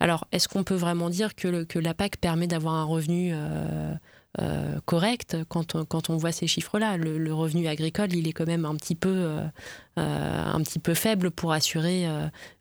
Alors, 0.00 0.26
est-ce 0.32 0.48
qu'on 0.48 0.64
peut 0.64 0.74
vraiment 0.74 1.10
dire 1.10 1.34
que, 1.34 1.46
le- 1.48 1.64
que 1.64 1.78
la 1.78 1.94
PAC 1.94 2.16
permet 2.18 2.46
d'avoir 2.46 2.74
un 2.74 2.84
revenu 2.84 3.30
euh, 3.34 3.94
euh, 4.38 4.78
correct 4.84 5.36
quand 5.48 5.74
on, 5.74 5.84
quand 5.84 6.10
on 6.10 6.16
voit 6.16 6.32
ces 6.32 6.46
chiffres-là 6.46 6.96
le, 6.96 7.32
revenu 7.32 7.66
agricole, 7.68 8.12
il 8.12 8.28
est 8.28 8.32
quand 8.32 8.46
même 8.46 8.64
un 8.64 8.74
petit 8.76 8.94
peu, 8.94 9.08
euh, 9.08 9.40
euh, 9.98 10.44
un 10.44 10.62
petit 10.62 10.78
peu 10.78 10.94
faible 10.94 11.30
pour 11.30 11.52
assurer 11.52 12.06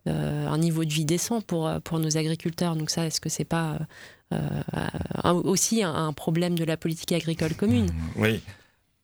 un 0.05 0.57
niveau 0.57 0.85
de 0.85 0.93
vie 0.93 1.05
décent 1.05 1.41
pour, 1.41 1.69
pour 1.83 1.99
nos 1.99 2.17
agriculteurs. 2.17 2.75
Donc 2.75 2.89
ça, 2.89 3.05
est-ce 3.05 3.19
que 3.19 3.29
c'est 3.29 3.45
pas 3.45 3.79
aussi 5.23 5.83
un, 5.83 6.13
problème 6.13 6.57
de 6.57 6.63
la 6.63 6.77
politique 6.77 7.11
agricole 7.11 7.53
commune? 7.55 7.89
Oui. 8.15 8.41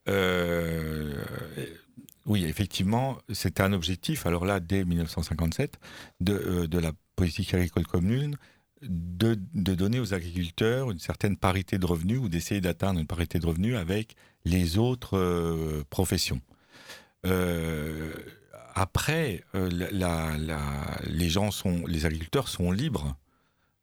Euh, 0.08 1.24
oui, 2.26 2.46
effectivement, 2.46 3.18
c'était 3.34 3.64
un 3.64 3.74
objectif, 3.74 4.26
alors 4.26 4.46
là, 4.46 4.60
dès 4.60 4.86
1957, 4.86 5.80
de, 6.20 6.66
de 6.66 6.80
la 6.80 6.92
politique 7.16 7.54
agricole 7.54 7.86
commune, 7.86 8.38
de, 8.82 9.38
de 9.54 9.76
donner 9.76 10.00
aux 10.00 10.14
agriculteurs 10.14 10.92
une 10.92 11.00
certaine 11.00 11.38
parité 11.38 11.78
de 11.78 11.86
revenus 11.86 12.20
ou 12.20 12.30
d'essayer 12.30 12.62
d'atteindre 12.62 13.00
une 13.00 13.08
parité 13.08 13.40
de 13.40 13.46
revenus 13.46 13.76
avec 13.76 14.16
les 14.46 14.78
autres 14.78 15.18
euh, 15.18 15.84
professions. 15.90 16.42
Euh, 17.26 18.14
après, 18.74 19.44
euh, 19.56 19.70
la- 19.92 20.38
la- 20.38 21.00
les 21.06 21.30
gens 21.30 21.52
sont, 21.52 21.86
les 21.86 22.06
agriculteurs 22.06 22.48
sont 22.48 22.72
libres. 22.72 23.16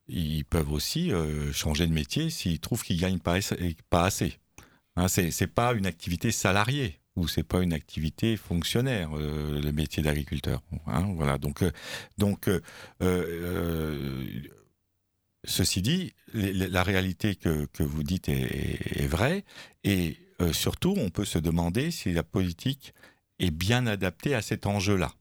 Ils 0.08 0.44
peuvent 0.44 0.72
aussi 0.72 1.12
changer 1.52 1.86
de 1.86 1.92
métier 1.92 2.30
s'ils 2.30 2.60
trouvent 2.60 2.82
qu'ils 2.82 2.98
gagnent 2.98 3.18
pas, 3.18 3.38
ass- 3.38 3.54
pas 3.90 4.04
assez. 4.04 4.38
Hein, 4.96 5.06
c'est 5.08 5.46
pas 5.46 5.74
une 5.74 5.84
activité 5.86 6.32
salariée 6.32 6.98
ou 7.14 7.28
c'est 7.28 7.42
pas 7.42 7.60
une 7.62 7.74
activité 7.74 8.36
fonctionnaire 8.38 9.10
le 9.14 9.70
métier 9.70 10.02
d'agriculteur. 10.02 10.62
hein, 10.86 11.12
voilà. 11.14 11.36
Donc 11.36 11.62
donc 12.16 12.48
ceci 15.48 15.82
dit, 15.82 16.12
la 16.34 16.82
réalité 16.82 17.34
que, 17.34 17.66
que 17.66 17.82
vous 17.82 18.02
dites 18.02 18.28
est, 18.28 19.06
vraie 19.06 19.44
et 19.84 20.16
euh, 20.40 20.52
surtout 20.52 20.94
on 20.96 21.10
peut 21.10 21.24
se 21.24 21.38
demander 21.38 21.90
si 21.90 22.12
la 22.12 22.22
politique 22.22 22.94
est 23.38 23.50
bien 23.50 23.86
adaptée 23.86 24.34
à 24.34 24.42
cet 24.42 24.66
enjeu-là. 24.66 25.12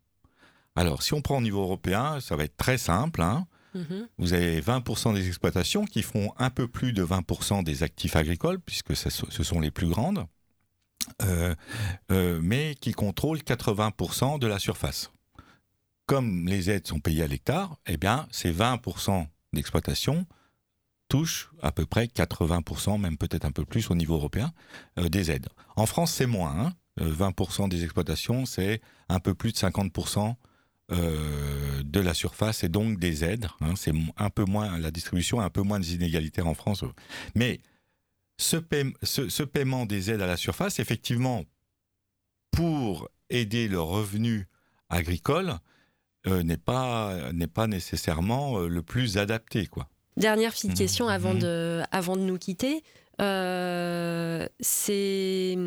Alors 0.76 1.02
si 1.02 1.14
on 1.14 1.22
prend 1.22 1.38
au 1.38 1.42
niveau 1.42 1.62
européen, 1.62 2.20
ça 2.20 2.36
va 2.36 2.44
être 2.44 2.58
très 2.58 2.78
simple. 2.78 3.22
Hein, 3.22 3.48
Mhm. 3.74 4.08
vous 4.18 4.34
avez 4.34 4.60
20% 4.62 5.14
des 5.14 5.28
exploitations 5.28 5.86
qui 5.86 6.02
font 6.02 6.34
un 6.38 6.50
peu 6.50 6.68
plus 6.68 6.94
de 6.94 7.04
20% 7.04 7.62
des 7.64 7.84
actifs 7.84 8.16
agricoles, 8.16 8.60
puisque 8.60 8.96
ce 8.96 9.10
sont- 9.12 9.28
ce 9.30 9.44
sont 9.44 9.60
les 9.60 9.72
plus 9.72 9.88
grandes, 9.88 10.26
euh, 11.22 11.54
euh, 12.12 12.40
mais 12.42 12.76
qui 12.80 12.94
contrôlent 12.94 13.44
80% 13.44 14.40
de 14.40 14.48
la 14.48 14.58
surface. 14.58 15.12
Comme 16.08 16.48
les 16.48 16.70
aides 16.72 16.88
sont 16.88 17.00
payées 17.02 17.24
à 17.24 17.28
l'hectare, 17.28 17.78
eh 17.86 17.98
bien, 17.98 18.28
ces 18.32 18.50
20% 18.52 19.28
d'exploitation 19.54 20.26
touchent 21.10 21.50
à 21.62 21.72
peu 21.72 21.86
près 21.86 22.06
80%, 22.06 23.00
même 23.00 23.18
peut-être 23.18 23.46
un 23.46 23.52
peu 23.52 23.64
plus 23.66 23.90
au 23.90 23.96
niveau 23.96 24.16
européen, 24.16 24.52
euh, 25.00 25.08
des 25.10 25.32
aides. 25.32 25.48
En 25.76 25.86
France, 25.86 26.12
c'est 26.12 26.26
moins. 26.26 26.56
hein. 26.60 26.74
Euh, 27.00 27.14
20% 27.14 27.70
des 27.70 27.84
exploitations, 27.84 28.46
c'est 28.46 28.82
un 29.08 29.20
peu 29.20 29.34
plus 29.34 29.52
de 29.54 29.58
50% 29.58 30.36
euh, 30.92 31.84
de 31.84 32.00
la 32.00 32.14
surface 32.14 32.64
et 32.64 32.70
donc 32.70 33.00
des 33.00 33.24
aides. 33.24 33.48
hein. 33.62 33.74
c'est 33.76 33.94
un 34.18 34.30
peu 34.30 34.46
moins 34.46 34.78
la 34.80 34.90
distribution 34.92 35.40
un 35.40 35.50
peu 35.50 35.62
moins 35.62 35.82
inégalitaire 35.82 36.48
en 36.48 36.56
France, 36.56 36.84
mais 37.36 37.60
ce 38.38 38.58
paiement 39.44 39.86
des 39.86 40.12
aides 40.12 40.22
à 40.22 40.28
la 40.28 40.38
surface, 40.38 40.80
effectivement, 40.80 41.44
pour 42.52 43.10
aider 43.30 43.68
le 43.68 43.80
revenu 43.80 44.48
agricole, 44.90 45.56
euh, 46.28 46.44
n'est 46.44 46.58
pas 46.58 47.32
n'est 47.34 47.48
pas 47.48 47.68
nécessairement 47.68 48.60
euh, 48.60 48.68
le 48.68 48.82
plus 48.84 49.18
adapté, 49.18 49.66
quoi. 49.68 49.88
Dernière 50.18 50.52
petite 50.52 50.72
Mhm. 50.72 50.78
question 50.78 51.08
avant 51.08 51.34
Mhm. 51.34 51.40
de, 51.40 51.82
avant 51.92 52.16
de 52.18 52.22
nous 52.22 52.38
quitter. 52.38 52.84
Euh, 53.20 54.48
ces, 54.60 55.58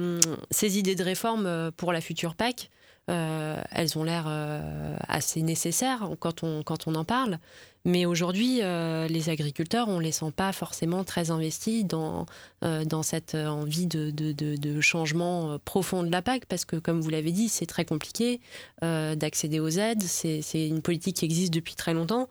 ces 0.51 0.79
idées 0.79 0.95
de 0.95 1.03
réforme 1.05 1.71
pour 1.77 1.93
la 1.93 2.01
future 2.01 2.35
PAC, 2.35 2.71
euh, 3.11 3.61
elles 3.73 3.99
ont 3.99 4.05
l'air 4.05 4.25
euh, 4.29 4.97
assez 5.09 5.43
nécessaires 5.43 6.09
quand 6.21 6.43
on, 6.45 6.63
quand 6.63 6.87
on 6.87 6.95
en 6.95 7.05
parle. 7.05 7.39
Mais 7.87 8.05
aujourd'hui, 8.05 8.59
euh, 8.63 9.09
les 9.09 9.31
agriculteurs, 9.31 9.89
on 9.89 9.99
ne 9.99 10.03
les 10.03 10.13
sent 10.13 10.33
pas 10.37 10.53
forcément 10.53 11.03
très 11.03 11.31
investis 11.31 11.85
dans, 11.87 12.27
euh, 12.63 12.85
dans 12.85 13.03
cette 13.03 13.35
envie 13.35 13.87
de, 13.87 14.11
de, 14.11 14.33
de- 14.33 14.57
de 14.57 14.81
changement 14.83 15.53
euh, 15.53 15.59
profond 15.65 16.03
de 16.03 16.11
la 16.13 16.21
PAC, 16.21 16.45
parce 16.45 16.67
que, 16.67 16.77
comme 16.77 17.01
vous 17.01 17.09
l'avez 17.09 17.33
dit, 17.33 17.49
c'est 17.49 17.65
très 17.67 17.87
compliqué 17.87 18.41
euh, 18.85 19.15
d'accéder 19.15 19.61
aux 19.61 19.71
aides. 19.71 20.03
C'est 20.03 20.43
une 20.55 20.83
politique 20.83 21.17
qui 21.17 21.25
existe 21.25 21.55
depuis 21.55 21.75
très 21.75 21.95
longtemps. 21.95 22.29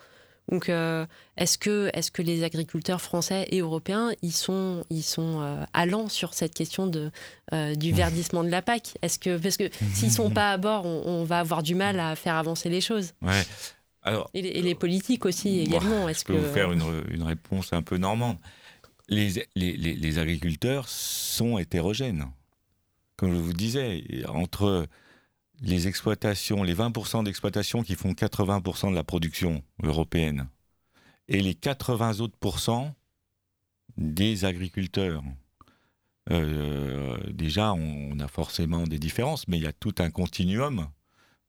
Donc, 0.52 0.70
euh, 0.70 1.06
est-ce 1.38 1.58
que, 1.60 1.90
est 1.94 2.10
que 2.12 2.22
les 2.24 2.44
agriculteurs 2.44 3.02
français 3.02 3.48
et 3.52 3.60
européens, 3.60 4.12
ils 4.24 4.32
sont, 4.34 4.84
ils 4.90 5.04
sont 5.04 5.42
euh, 5.42 5.64
allants 5.74 6.10
sur 6.10 6.34
cette 6.34 6.56
question 6.56 6.88
de, 6.88 7.12
euh, 7.54 7.76
du 7.76 7.92
verdissement 7.92 8.44
de 8.44 8.50
la 8.50 8.62
PAC? 8.64 8.98
Est-ce 9.04 9.20
que, 9.20 9.38
Parce 9.38 9.58
que 9.58 9.70
s'ils 9.94 10.12
sont 10.12 10.30
pas 10.32 10.52
à 10.52 10.58
bord, 10.58 10.86
on, 10.86 11.04
on 11.06 11.24
va 11.24 11.40
avoir 11.40 11.62
du 11.64 11.76
mal 11.76 12.00
à 12.00 12.16
faire 12.16 12.36
avancer 12.36 12.70
les 12.70 12.82
choses. 12.82 13.14
Ouais. 13.22 13.44
Alors, 14.02 14.30
Et 14.34 14.42
les, 14.42 14.50
et 14.50 14.62
les 14.62 14.76
politiques 14.76 15.26
aussi, 15.26 15.60
également. 15.60 16.08
Est-ce 16.08 16.22
je 16.22 16.26
peux 16.26 16.34
que... 16.36 16.40
vous 16.40 16.54
faire 16.54 16.72
une, 16.72 16.84
une 17.12 17.24
réponse 17.24 17.74
un 17.74 17.82
peu 17.82 17.98
normande. 17.98 18.38
Les, 19.10 19.30
les, 19.56 19.76
les- 19.76 19.96
les 19.96 20.18
agriculteurs 20.20 20.88
sont 20.88 21.58
hétérogènes. 21.58 22.28
Comme 23.18 23.34
je 23.34 23.40
vous 23.40 23.54
disais, 23.54 24.04
entre 24.30 24.88
les 25.62 25.88
exploitations, 25.88 26.64
les 26.64 26.76
20% 26.76 27.24
d'exploitations 27.26 27.84
qui 27.84 27.96
font 27.96 28.12
80% 28.14 28.92
de 28.92 28.96
la 28.96 29.04
production 29.04 29.62
européenne 29.84 30.48
et 31.28 31.42
les 31.42 31.54
80 31.54 32.22
autres 32.22 32.38
des 33.98 34.46
agriculteurs. 34.46 35.22
Euh, 36.32 37.18
déjà, 37.32 37.74
on, 37.74 38.12
on 38.14 38.20
a 38.20 38.28
forcément 38.28 38.84
des 38.86 39.00
différences, 39.00 39.48
mais 39.48 39.58
il 39.58 39.64
y 39.64 39.68
a 39.68 39.74
tout 39.74 39.96
un 40.00 40.12
continuum. 40.12 40.88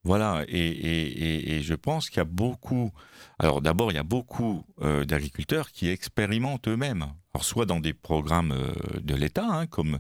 Voilà, 0.03 0.45
et, 0.49 1.61
je 1.63 1.75
pense 1.75 2.09
qu'il 2.09 2.19
y 2.19 2.21
a 2.21 2.25
beaucoup. 2.25 2.91
Alors, 3.39 3.61
d'abord, 3.61 3.93
il 3.93 3.97
y 3.97 3.99
a 3.99 4.03
beaucoup 4.03 4.65
euh, 4.81 5.05
d'agriculteurs 5.05 5.71
qui 5.73 5.89
expérimentent 5.89 6.69
eux-mêmes. 6.69 7.07
Alors, 7.35 7.45
soit 7.45 7.67
dans 7.67 7.81
des 7.81 7.93
programmes 7.93 8.53
euh, 8.53 9.01
de 9.01 9.15
l'État, 9.15 9.47
hein, 9.47 9.67
comme 9.67 9.99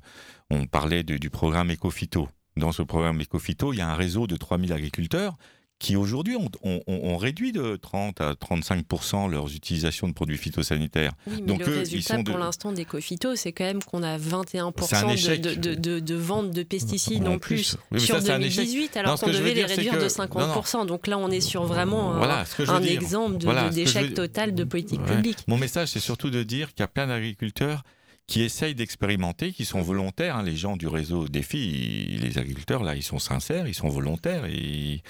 on 0.50 0.66
parlait 0.66 1.02
du 1.02 1.30
programme 1.30 1.70
Ecofito. 1.70 2.28
Dans 2.56 2.72
ce 2.72 2.82
programme 2.82 3.20
Ecofito, 3.20 3.72
il 3.72 3.76
y 3.78 3.82
a 3.82 3.90
un 3.90 3.94
réseau 3.94 4.26
de 4.26 4.36
3000 4.36 4.72
agriculteurs 4.72 5.36
qui 5.80 5.96
aujourd'hui 5.96 6.36
ont, 6.36 6.48
ont- 6.62 6.80
ont- 6.86 7.00
ont 7.04 7.16
réduit 7.16 7.52
de 7.52 7.74
30 7.74 8.20
à 8.20 8.34
35 8.36 8.84
leur 9.30 9.48
utilisation 9.48 10.06
de 10.08 10.12
produits 10.12 10.36
phytosanitaires. 10.36 11.12
Oui, 11.26 11.36
mais 11.40 11.46
Donc, 11.46 11.60
le 11.60 11.66
eux, 11.68 11.74
ils 11.74 11.78
résultat 11.78 12.16
sont 12.16 12.22
de- 12.22 12.30
pour 12.30 12.38
l'instant 12.38 12.70
des 12.72 12.84
Cofito, 12.84 13.34
c'est 13.34 13.52
quand 13.52 13.64
même 13.64 13.82
qu'on 13.82 14.02
a 14.02 14.18
21% 14.18 14.86
C'est 15.16 15.32
un 15.32 15.36
de, 15.38 15.54
de, 15.54 15.74
de, 15.74 15.98
de- 15.98 16.14
vente 16.14 16.50
de 16.50 16.62
pesticides 16.62 17.26
En 17.26 17.32
en 17.32 17.38
plus, 17.38 17.54
plus. 17.56 17.76
Oui, 17.76 17.86
mais 17.92 17.98
sur 18.00 18.16
ça, 18.16 18.20
c'est 18.20 18.30
un 18.32 18.40
échec. 18.42 18.66
2018, 18.66 18.96
alors 18.98 19.12
Non, 19.12 19.16
qu'on 19.18 19.26
devait 19.32 19.54
les 19.54 19.64
réduire 19.64 19.94
que- 19.94 20.04
de 20.04 20.08
50%. 20.08 20.84
Donc 20.84 21.06
là, 21.06 21.16
on 21.16 21.30
est 21.30 21.40
sur 21.40 21.64
vraiment 21.64 22.12
un- 22.12 22.18
Voilà, 22.18 22.44
un 22.68 22.80
dire. 22.80 22.92
exemple 22.92 23.42
Voilà, 23.42 23.70
d'échec 23.70 24.12
total 24.12 24.54
de 24.54 24.64
politique 24.64 25.00
Ouais. 25.00 25.16
publique. 25.16 25.38
Mon 25.48 25.56
message, 25.56 25.88
c'est 25.88 25.98
surtout 25.98 26.28
de 26.28 26.42
dire 26.42 26.68
qu'il 26.74 26.80
y 26.80 26.84
a 26.84 26.88
plein 26.88 27.06
d'agriculteurs 27.06 27.84
qui 28.26 28.42
essayent 28.42 28.74
d'expérimenter, 28.74 29.50
qui 29.52 29.64
sont 29.64 29.80
volontaires. 29.80 30.36
hein. 30.36 30.42
Les 30.42 30.56
gens 30.56 30.76
du 30.76 30.86
réseau 30.86 31.26
Défi, 31.26 32.18
les 32.20 32.36
agriculteurs, 32.38 32.82
là, 32.84 32.94
ils 32.94 33.02
sont 33.02 33.18
sincères, 33.18 33.66
ils 33.66 33.74
sont 33.74 33.88
volontaires 33.88 34.44
et 34.44 35.02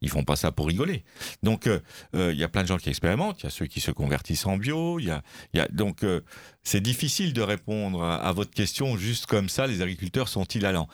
ils, 0.00 0.10
font 0.10 0.24
pas 0.24 0.36
ça 0.36 0.52
pour 0.52 0.66
rigoler. 0.66 1.04
Donc, 1.42 1.66
euh, 1.66 1.80
euh, 2.14 2.32
il 2.32 2.38
y 2.38 2.44
a 2.44 2.48
plein 2.48 2.62
de 2.62 2.68
gens 2.68 2.78
qui 2.78 2.88
expérimentent. 2.88 3.40
Il 3.40 3.44
y 3.44 3.46
a 3.46 3.50
ceux 3.50 3.66
qui 3.66 3.80
se 3.80 3.90
convertissent 3.90 4.46
en 4.46 4.56
bio. 4.56 4.98
Y 4.98 5.12
y 5.54 5.60
a- 5.60 5.68
donc, 5.68 6.04
euh, 6.04 6.20
c'est 6.62 6.80
difficile 6.80 7.32
de 7.32 7.42
répondre 7.42 8.02
à, 8.02 8.32
votre 8.32 8.50
question 8.50 8.96
juste 8.96 9.26
comme 9.26 9.48
ça. 9.48 9.66
Les 9.66 9.82
agriculteurs 9.82 10.28
sont-ils 10.28 10.64
allants? 10.66 10.88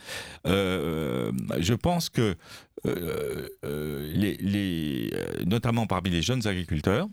Je 0.44 1.74
pense 1.74 2.08
que, 2.10 2.36
les, 3.62 5.10
notamment 5.46 5.86
parmi 5.86 6.10
les 6.10 6.22
jeunes 6.22 6.46
agriculteurs, 6.46 7.08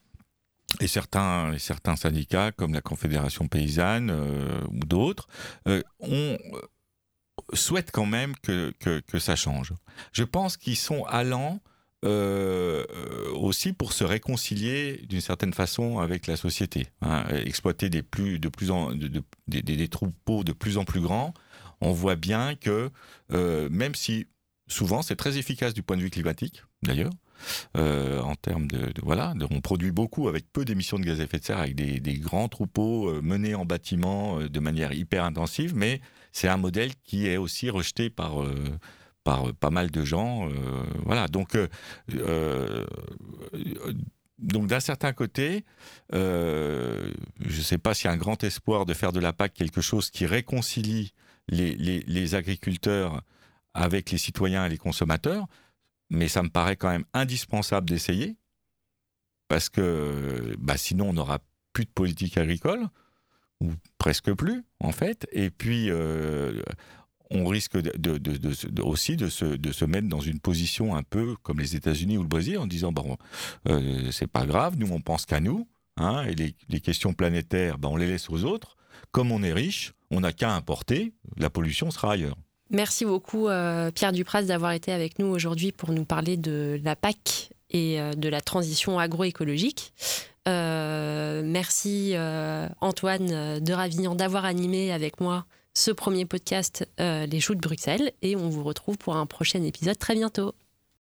et 0.80 0.88
certains, 0.88 1.58
certains 1.58 1.96
syndicats 1.96 2.52
comme 2.52 2.74
la 2.74 2.82
Confédération 2.82 3.48
paysanne 3.48 4.12
ou 4.70 4.80
d'autres 4.86 5.28
ont, 6.00 6.38
souhaitent 7.54 7.92
quand 7.92 8.06
même 8.06 8.36
que, 8.38 8.72
que 8.80 9.20
ça 9.20 9.36
change. 9.36 9.74
Je 10.14 10.24
pense 10.24 10.56
qu'ils 10.58 10.78
sont 10.78 11.04
allants 11.06 11.60
euh, 12.04 12.84
euh, 12.94 13.32
aussi 13.34 13.74
pour 13.74 13.94
se 13.94 14.04
réconcilier 14.04 15.02
d'une 15.08 15.22
certaine 15.22 15.54
façon 15.54 16.00
avec 16.00 16.28
la 16.28 16.36
société. 16.36 16.88
hein. 17.02 17.26
Exploiter 17.46 17.90
des, 17.90 18.02
plus, 18.02 18.40
de 18.40 18.50
plus 18.50 18.72
en, 18.72 18.92
de- 18.94 19.08
de- 19.08 19.24
des, 19.48 19.88
troupeaux 19.88 20.44
de 20.44 20.52
plus 20.52 20.78
en 20.78 20.84
plus 20.84 21.02
grands, 21.02 21.34
on 21.80 21.92
voit 21.92 22.16
bien 22.16 22.56
que 22.56 22.90
euh, 23.32 23.70
même 23.70 23.96
si 23.96 24.28
souvent 24.68 25.02
c'est 25.02 25.16
très 25.16 25.38
efficace 25.38 25.74
du 25.74 25.84
point 25.84 25.98
de 25.98 26.02
vue 26.02 26.10
climatique, 26.10 26.64
d'ailleurs, 26.84 27.12
en 27.76 28.36
termes 28.36 28.68
de, 28.68 28.94
voilà, 29.02 29.34
on 29.50 29.62
produit 29.62 29.92
beaucoup 29.92 30.28
avec 30.28 30.46
peu 30.54 30.64
d'émissions 30.64 31.00
de 31.00 31.04
gaz 31.06 31.20
à 31.20 31.24
effet 31.24 31.40
de 31.40 31.44
serre, 31.44 31.58
avec 31.60 31.76
des 31.76 32.14
grands 32.20 32.48
troupeaux 32.48 33.20
menés 33.22 33.56
en 33.56 33.66
bâtiment 33.66 34.40
de 34.40 34.60
manière 34.60 34.94
hyper 34.94 35.24
intensive, 35.24 35.76
mais 35.76 36.02
c'est 36.32 36.48
un 36.48 36.58
modèle 36.58 36.92
qui 37.04 37.28
est 37.28 37.38
aussi 37.38 37.70
rejeté 37.70 38.10
par 38.10 38.44
par 39.24 39.54
pas 39.56 39.70
mal 39.70 39.92
de 39.92 40.04
gens. 40.04 40.50
voilà, 41.06 41.28
donc 41.28 41.56
donc 44.42 44.68
d'un 44.68 44.80
certain 44.80 45.14
côté, 45.14 45.64
euh, 46.14 47.12
je 47.40 47.58
ne 47.58 47.64
sais 47.64 47.78
pas 47.78 47.94
s'il 47.94 48.06
y 48.06 48.08
a 48.10 48.14
un 48.14 48.18
grand 48.18 48.44
espoir 48.44 48.86
de 48.86 48.94
faire 48.94 49.12
de 49.12 49.20
la 49.20 49.34
PAC 49.34 49.54
quelque 49.54 49.82
chose 49.82 50.10
qui 50.10 50.26
réconcilie 50.26 51.14
les, 51.48 52.36
agriculteurs 52.36 53.22
avec 53.74 54.12
les 54.12 54.18
citoyens 54.18 54.66
et 54.66 54.70
les 54.70 54.78
consommateurs, 54.78 55.48
mais 56.10 56.28
ça 56.28 56.44
me 56.44 56.50
paraît 56.50 56.76
quand 56.76 56.90
même 56.90 57.06
indispensable 57.14 57.88
d'essayer, 57.88 58.36
parce 59.48 59.70
que 59.70 60.56
bah, 60.58 60.78
sinon 60.78 61.10
on 61.10 61.14
n'aura 61.14 61.40
plus 61.74 61.86
de 61.86 61.92
politique 61.92 62.38
agricole, 62.38 62.88
ou 63.62 63.72
presque 64.00 64.34
plus 64.34 64.64
en 64.80 64.92
fait, 64.92 65.28
et 65.32 65.52
puis 65.52 65.92
euh, 65.92 66.62
on 67.32 67.48
risque 67.48 67.78
aussi 68.82 69.16
de 69.16 69.30
se, 69.30 69.86
mettre 69.86 70.08
dans 70.08 70.20
une 70.20 70.40
position 70.40 70.96
un 70.96 71.04
peu 71.04 71.36
comme 71.44 71.60
les 71.60 71.76
États-Unis 71.76 72.18
ou 72.18 72.24
le 72.24 72.28
Brésil 72.28 72.58
en 72.58 72.68
disant 72.68 72.92
bon, 72.92 73.18
euh, 73.70 74.12
c'est 74.12 74.28
pas 74.28 74.46
grave, 74.46 74.76
nous 74.78 74.92
on 74.92 75.02
pense 75.02 75.26
qu'à 75.26 75.40
nous, 75.40 75.68
hein, 75.98 76.26
et 76.26 76.36
les, 76.36 76.80
questions 76.80 77.14
planétaires, 77.14 77.78
ben, 77.78 77.90
on 77.90 77.96
les 77.96 78.08
laisse 78.08 78.30
aux 78.30 78.44
autres. 78.44 78.76
Comme 79.12 79.32
on 79.32 79.44
est 79.44 79.54
riche, 79.54 79.94
on 80.12 80.22
n'a 80.22 80.34
qu'à 80.34 80.54
importer, 80.54 81.14
la 81.38 81.50
pollution 81.50 81.92
sera 81.92 82.14
ailleurs. 82.14 82.38
Merci 82.70 83.06
beaucoup 83.06 83.48
euh, 83.48 83.92
Pierre 83.92 84.12
Dupras 84.12 84.44
d'avoir 84.44 84.72
été 84.72 84.92
avec 84.92 85.20
nous 85.20 85.28
aujourd'hui 85.28 85.72
pour 85.72 85.92
nous 85.92 86.06
parler 86.06 86.38
de 86.38 86.80
la 86.84 86.96
PAC 86.96 87.52
et 87.70 88.00
euh, 88.00 88.14
de 88.14 88.30
la 88.30 88.42
transition 88.42 89.00
agroécologique. 89.00 89.94
merci 90.46 92.14
Antoine 92.82 93.60
de 93.60 93.74
Ravignan 93.74 94.16
d'avoir 94.16 94.46
animé 94.46 94.92
avec 94.92 95.20
moi 95.22 95.46
ce 95.74 95.92
premier 95.92 96.26
podcast 96.26 96.88
euh, 97.00 97.26
Les 97.26 97.40
Choux 97.40 97.56
de 97.56 97.62
Bruxelles 97.62 98.12
et 98.22 98.36
on 98.36 98.50
vous 98.50 98.64
retrouve 98.64 98.98
pour 98.98 99.16
un 99.16 99.26
prochain 99.26 99.64
épisode 99.64 99.98
très 99.98 100.14
bientôt. 100.14 100.54